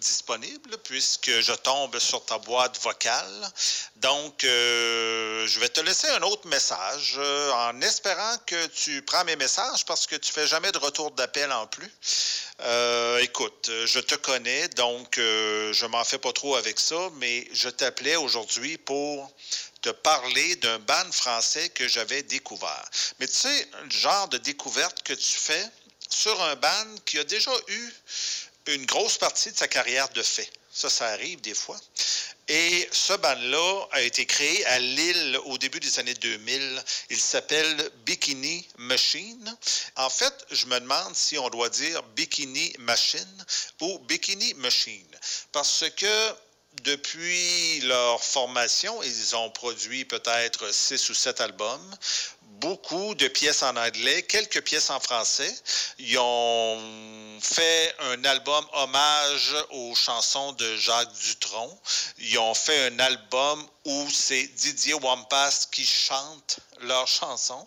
[0.00, 3.52] Disponible puisque je tombe sur ta boîte vocale.
[3.96, 9.24] Donc, euh, je vais te laisser un autre message euh, en espérant que tu prends
[9.24, 11.90] mes messages parce que tu fais jamais de retour d'appel en plus.
[12.60, 17.68] Euh, écoute, je te connais, donc je m'en fais pas trop avec ça, mais je
[17.68, 19.32] t'appelais aujourd'hui pour
[19.82, 22.88] te parler d'un band français que j'avais découvert.
[23.20, 25.68] Mais tu sais, le genre de découverte que tu fais
[26.08, 27.92] sur un band qui a déjà eu
[28.66, 30.50] une grosse partie de sa carrière de fait.
[30.72, 31.78] Ça, ça arrive des fois.
[32.48, 36.84] Et ce band-là a été créé à Lille au début des années 2000.
[37.10, 39.56] Il s'appelle Bikini Machine.
[39.96, 43.44] En fait, je me demande si on doit dire Bikini Machine
[43.80, 45.06] ou Bikini Machine.
[45.52, 46.34] Parce que
[46.82, 51.96] depuis leur formation, ils ont produit peut-être six ou sept albums,
[52.60, 55.52] beaucoup de pièces en anglais, quelques pièces en français.
[55.98, 61.78] Ils ont fait un album hommage aux chansons de Jacques Dutronc.
[62.18, 67.66] Ils ont fait un album où c'est Didier Wampas qui chante leurs chansons.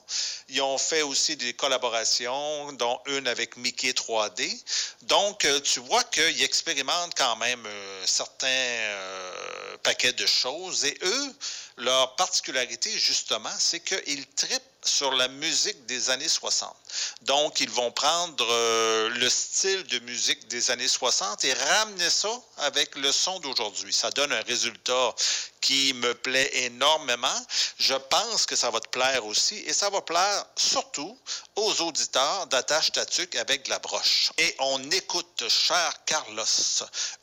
[0.50, 4.64] Ils ont fait aussi des collaborations, dont une avec Mickey 3D.
[5.04, 10.86] Donc, euh, tu vois qu'ils expérimentent quand même un certain euh, paquet de choses.
[10.86, 11.36] Et eux,
[11.78, 16.76] leur particularité, justement, c'est qu'ils trippent sur la musique des années 60.
[17.22, 22.32] Donc, ils vont prendre euh, le style de musique des années 60 et ramener ça
[22.58, 23.94] avec le son d'aujourd'hui.
[23.94, 25.16] Ça donne un résultat
[25.62, 27.46] qui me plaît énormément.
[27.78, 31.18] Je pense que ça va te plaire aussi et ça va plaire surtout
[31.56, 34.32] aux auditeurs d'Attache Tatuc avec de la broche.
[34.38, 36.46] Et on écoute, cher Carlos,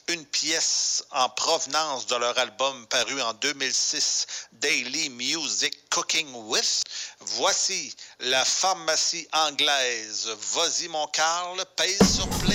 [0.08, 6.82] une pièce en provenance de leur album paru en 2006, Daily Music Cooking With.
[7.26, 10.28] Voici la pharmacie anglaise.
[10.54, 12.54] Vas-y, mon Carl, pèse sur play.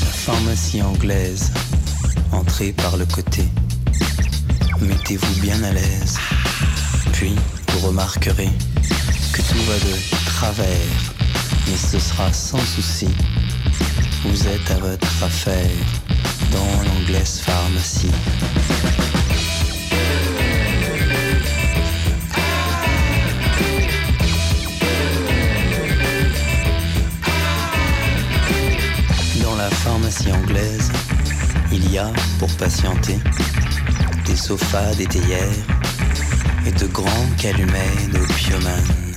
[0.00, 1.50] La pharmacie anglaise,
[2.32, 3.44] entrez par le côté.
[4.80, 6.16] Mettez-vous bien à l'aise.
[7.12, 7.34] Puis,
[7.68, 8.50] vous remarquerez
[9.32, 11.19] que tout va de travers,
[11.70, 13.08] mais ce sera sans souci.
[14.24, 15.70] Vous êtes à votre affaire
[16.52, 18.10] dans l'anglaise pharmacie.
[29.42, 30.90] Dans la pharmacie anglaise,
[31.72, 33.18] il y a, pour patienter,
[34.26, 35.64] des sofas, des théières
[36.66, 39.09] et de grands calumets d'opiomanes.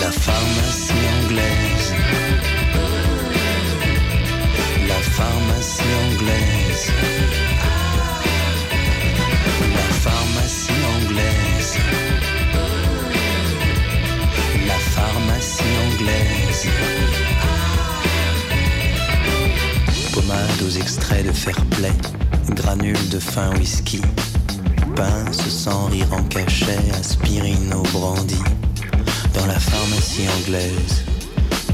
[0.00, 0.92] La pharmacie
[1.22, 1.94] anglaise.
[4.88, 6.90] La pharmacie anglaise.
[9.74, 11.78] La pharmacie anglaise.
[14.66, 16.68] La pharmacie anglaise.
[20.12, 21.92] Pommade aux extraits de fair play,
[22.50, 24.00] granules de fin whisky,
[24.96, 28.40] pince sans rire en cachet, aspirine au brandy.
[29.34, 31.04] Dans la pharmacie anglaise,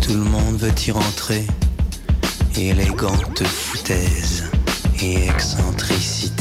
[0.00, 1.46] tout le monde veut y rentrer.
[2.56, 4.44] élégante foutaise
[5.02, 6.39] et excentricité.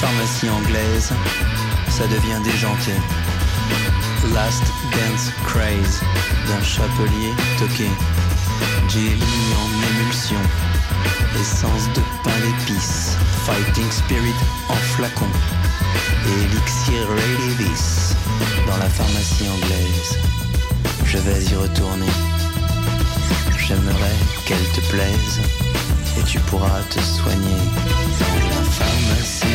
[0.00, 1.12] Pharmacie anglaise,
[1.90, 2.92] ça devient déjanté.
[4.32, 6.00] Last Dance Craze
[6.48, 7.88] d'un chapelier toqué.
[8.88, 10.40] Jelly en émulsion.
[11.38, 13.16] Essence de pain d'épices.
[13.44, 14.40] Fighting Spirit
[14.70, 15.28] en flacon.
[16.26, 17.06] Elixir
[17.58, 18.14] Davis
[18.66, 20.18] dans la pharmacie anglaise.
[21.04, 22.12] Je vais y retourner.
[23.58, 25.40] J'aimerais qu'elle te plaise
[26.18, 27.60] et tu pourras te soigner
[28.18, 29.49] dans la pharmacie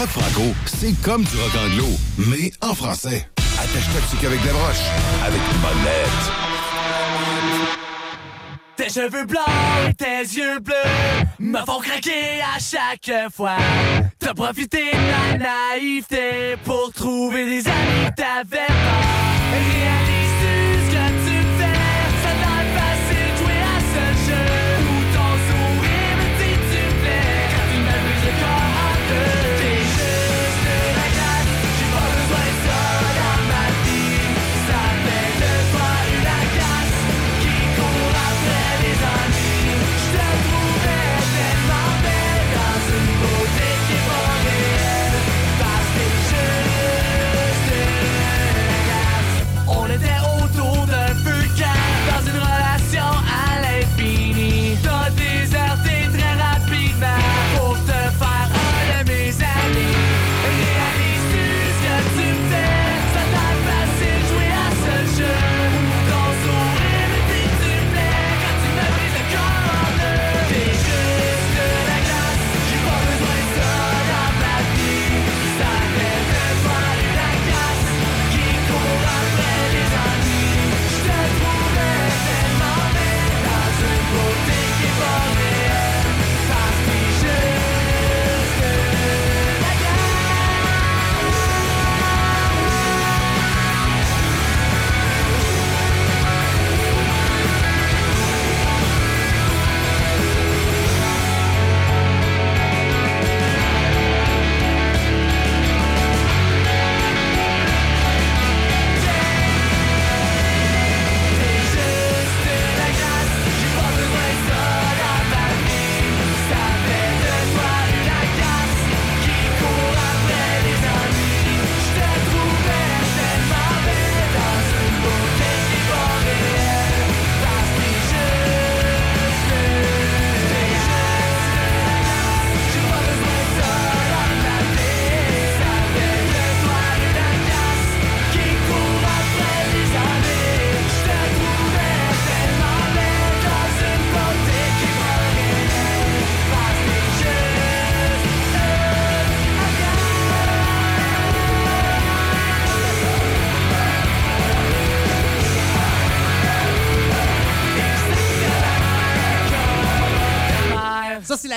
[0.00, 3.28] rock franco, c'est comme du rock anglo, mais en français.
[3.58, 4.86] Attache-toi avec des broches,
[5.22, 5.76] avec une bonne.
[8.76, 9.44] Tes cheveux blancs
[9.98, 10.74] tes yeux bleus
[11.38, 13.56] me font craquer à chaque fois.
[14.18, 19.20] T'as profité de ma naïveté pour trouver des amis t'avais pas.
[19.52, 19.99] Réalises-tu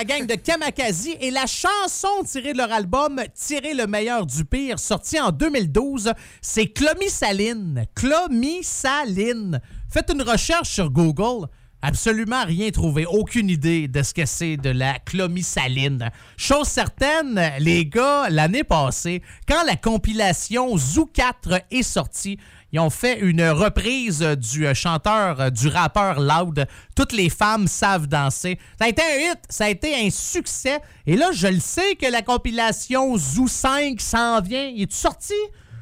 [0.04, 4.78] gang de Kamakazi et la chanson tirée de leur album Tirer le meilleur du pire,
[4.78, 7.86] sorti en 2012, c'est Clomisaline.
[7.94, 9.60] Clomisaline.
[9.90, 11.48] Faites une recherche sur Google.
[11.86, 16.10] Absolument rien trouvé, aucune idée de ce que c'est de la clomisaline.
[16.38, 22.38] Chose certaine, les gars, l'année passée, quand la compilation Zoo 4 est sortie,
[22.74, 26.66] Ils ont fait une reprise du euh, chanteur, euh, du rappeur Loud.
[26.96, 28.58] Toutes les femmes savent danser.
[28.80, 30.80] Ça a été un hit, ça a été un succès.
[31.06, 34.66] Et là, je le sais que la compilation Zoo 5 s'en vient.
[34.66, 35.34] Il est sorti?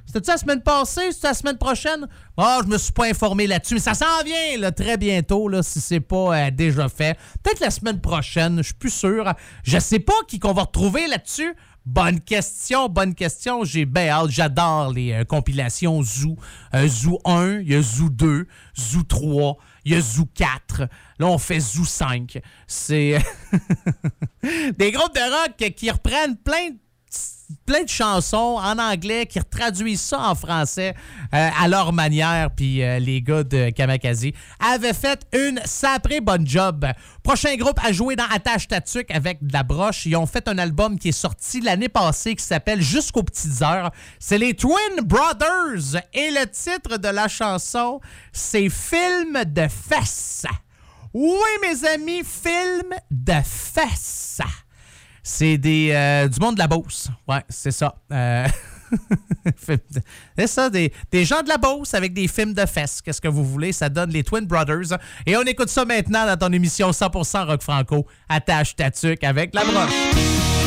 [0.05, 1.10] C'était-tu la semaine passée?
[1.12, 2.06] C'était la semaine prochaine?
[2.36, 5.81] Ah, je me suis pas informé là-dessus, mais ça s'en vient très bientôt, là, si
[5.81, 7.16] c'est pas euh, déjà fait.
[7.43, 9.32] Peut-être la semaine prochaine, je suis plus sûr.
[9.64, 11.55] Je sais pas qui qu'on va retrouver là-dessus.
[11.85, 13.65] Bonne question, bonne question.
[13.65, 13.89] J'ai.
[14.29, 16.37] J'adore les euh, compilations Zoo.
[16.75, 18.47] Euh, Zoo 1, il y a Zoo 2,
[18.79, 20.83] Zoo 3, il y a Zoo 4.
[21.19, 22.41] Là, on fait Zoo 5.
[22.69, 23.19] C'est
[24.43, 26.77] des groupes de rock qui reprennent plein de
[27.66, 30.94] plein de chansons en anglais qui traduisent ça en français
[31.34, 32.51] euh, à leur manière.
[32.55, 36.86] Puis euh, les gars de Kamakazi avaient fait une saprée bonne job.
[37.22, 40.06] Prochain groupe à jouer dans Attache Tatuc avec de la broche.
[40.06, 43.90] Ils ont fait un album qui est sorti l'année passée qui s'appelle Jusqu'aux petites heures.
[44.18, 46.02] C'est les Twin Brothers.
[46.14, 48.01] Et le titre de la chanson,
[48.32, 50.47] c'est Film de fesses.
[51.14, 54.40] Oui, mes amis, film de fesses.
[55.23, 57.09] C'est des euh, du monde de la Beauce.
[57.28, 57.94] Ouais, c'est ça.
[58.12, 58.47] Euh,
[60.36, 63.01] c'est ça, des, des, gens de la Beauce avec des films de fesses.
[63.01, 63.73] Qu'est-ce que vous voulez?
[63.73, 64.99] Ça donne les Twin Brothers.
[65.27, 68.07] Et on écoute ça maintenant dans ton émission 100% Rock Franco.
[68.28, 70.61] Attache ta tuque avec la broche.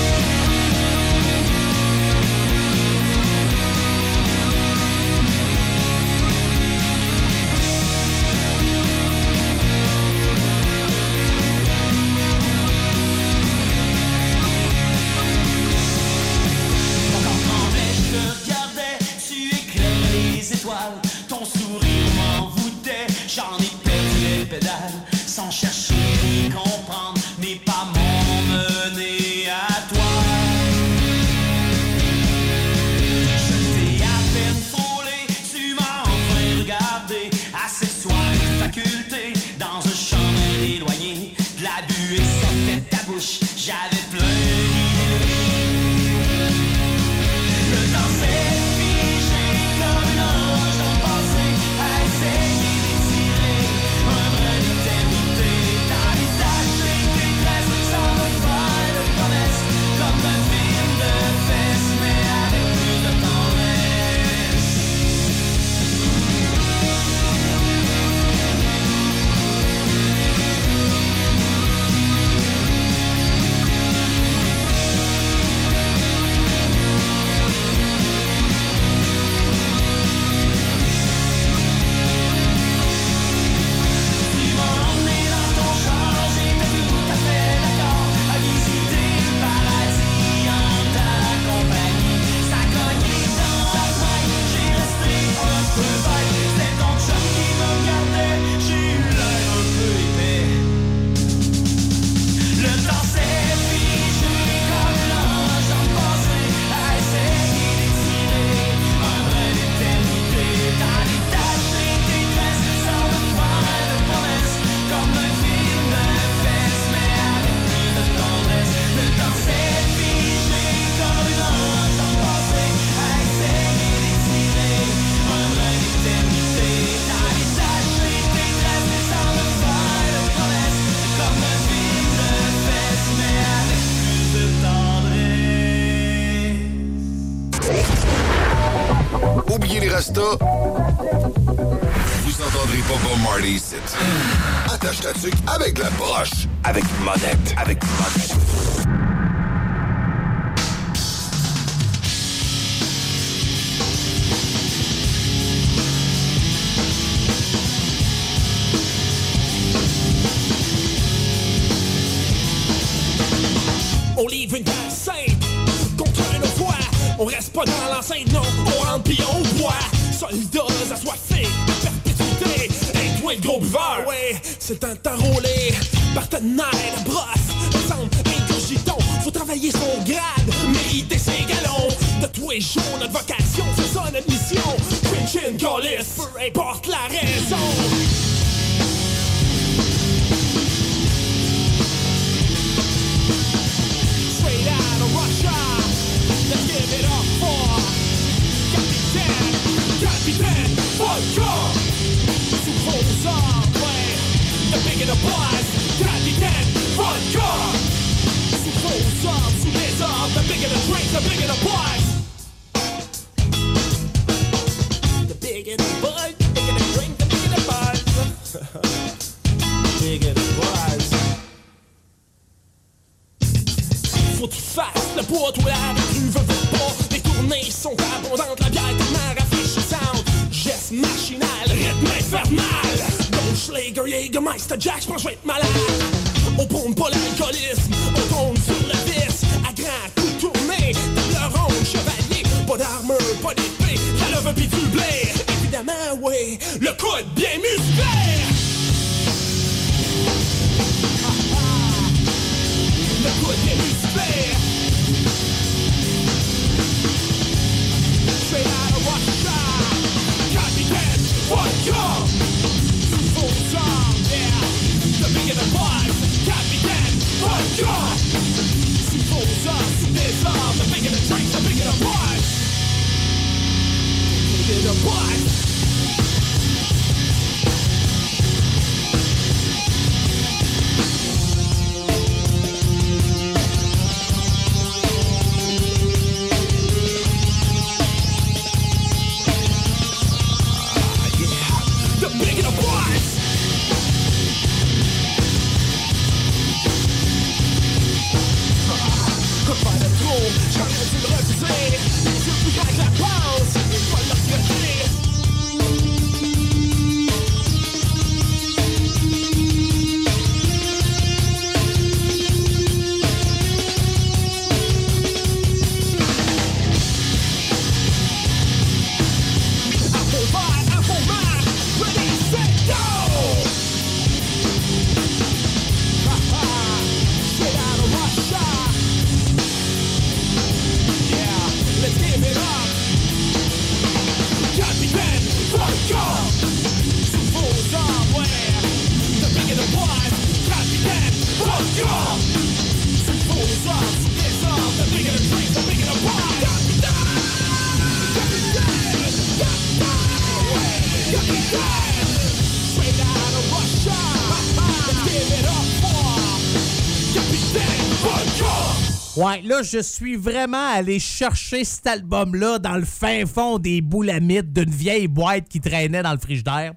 [359.84, 365.27] Je suis vraiment allé chercher cet album-là dans le fin fond des boulamites d'une vieille
[365.27, 366.93] boîte qui traînait dans le frigidaire.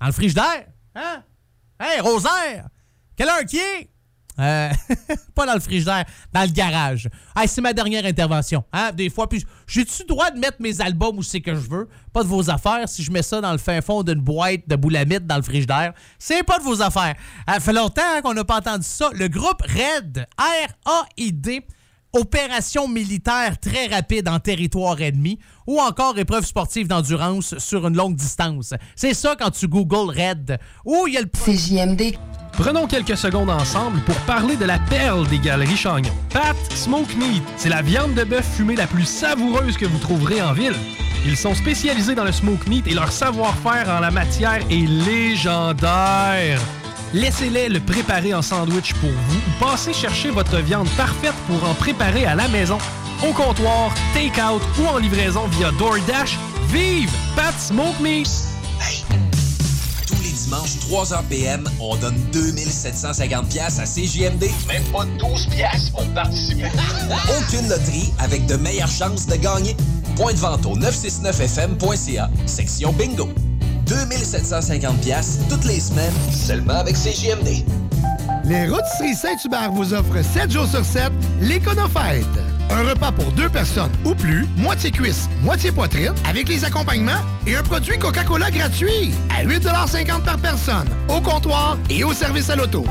[0.00, 0.66] Dans le frigidaire?
[0.94, 1.22] Hein?
[1.80, 2.68] Hey, Rosaire!
[3.16, 3.90] Quelle heure qui est?
[4.38, 4.70] Euh,
[5.34, 7.08] pas dans le frigidaire, dans le garage.
[7.46, 8.64] C'est ma dernière intervention.
[8.72, 8.92] Hein?
[8.92, 11.88] Des fois, puis j'ai-tu droit de mettre mes albums où c'est que je veux?
[12.12, 12.88] Pas de vos affaires.
[12.88, 15.94] Si je mets ça dans le fin fond d'une boîte de boulamites dans le frigidaire,
[16.18, 17.14] c'est pas de vos affaires.
[17.48, 19.08] Ça fait longtemps hein, qu'on n'a pas entendu ça.
[19.14, 21.66] Le groupe RAID, R-A-I-D,
[22.16, 28.16] opération militaire très rapide en territoire ennemi ou encore épreuve sportive d'endurance sur une longue
[28.16, 28.74] distance.
[28.94, 30.58] C'est ça quand tu googles RAID.
[30.84, 31.28] Ou il y a le...
[31.28, 32.16] CJMD.
[32.52, 36.12] Prenons quelques secondes ensemble pour parler de la perle des galeries Chagnon.
[36.30, 40.40] Pat Smoke Meat, c'est la viande de bœuf fumée la plus savoureuse que vous trouverez
[40.40, 40.74] en ville.
[41.26, 46.60] Ils sont spécialisés dans le smoke meat et leur savoir-faire en la matière est légendaire.
[47.14, 51.74] Laissez-les le préparer en sandwich pour vous ou passez chercher votre viande parfaite pour en
[51.74, 52.78] préparer à la maison,
[53.26, 56.38] au comptoir, take-out ou en livraison via DoorDash.
[56.68, 58.28] Vive Pat Smoke Meat!
[60.06, 64.50] Tous les dimanches, 3h PM, on donne 2750 pièces à CJMD.
[64.66, 66.64] Même pas 12 pièces pour participer.
[67.38, 69.76] Aucune loterie avec de meilleures chances de gagner.
[70.16, 73.28] Point de vente au 969fm.ca, section bingo.
[73.86, 77.64] 2750 pièces toutes les semaines, seulement avec CJMD.
[78.44, 81.10] Les Rôtisseries Saint-Hubert vous offrent 7 jours sur 7
[81.40, 82.26] l'Éconofête.
[82.70, 87.56] Un repas pour deux personnes ou plus, moitié cuisse, moitié poitrine, avec les accompagnements et
[87.56, 92.84] un produit Coca-Cola gratuit à 8,50 par personne, au comptoir et au service à l'auto.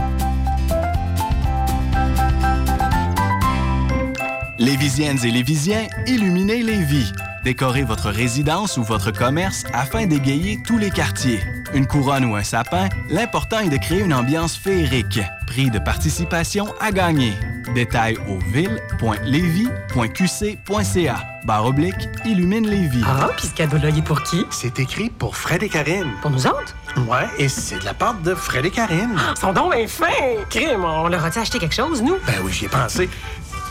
[4.57, 7.11] Lévisiennes et Lévisiens, illuminez les vies.
[7.45, 11.43] Décorez votre résidence ou votre commerce afin d'égayer tous les quartiers.
[11.75, 15.19] Une couronne ou un sapin, l'important est de créer une ambiance féerique.
[15.45, 17.33] Prix de participation à gagner.
[17.75, 21.15] Détails au ville.levy.qc.ca.
[21.43, 23.03] Barre oblique, illumine les vies.
[23.05, 24.43] Ah, puis ce cadeau-là, il est pour qui?
[24.49, 26.13] C'est écrit pour Fred et Karine.
[26.23, 26.75] Pour nous autres?
[27.07, 29.15] Ouais, et c'est de la part de Fred et Karine.
[29.39, 30.07] Son don est fin!
[30.49, 32.17] Crime, on leur a-tu acheté quelque chose, nous?
[32.25, 33.07] Ben oui, j'y ai pensé.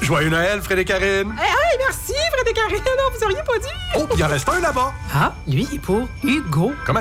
[0.05, 1.35] Joyeux Noël, Fred et Karine!
[1.41, 3.67] Hey, hey, merci, Fred et Karine, non, vous auriez pas dit.
[3.97, 4.93] Oh, il en reste un là-bas.
[5.15, 6.75] Ah, lui, il est pour Hugo.
[6.85, 7.01] Comment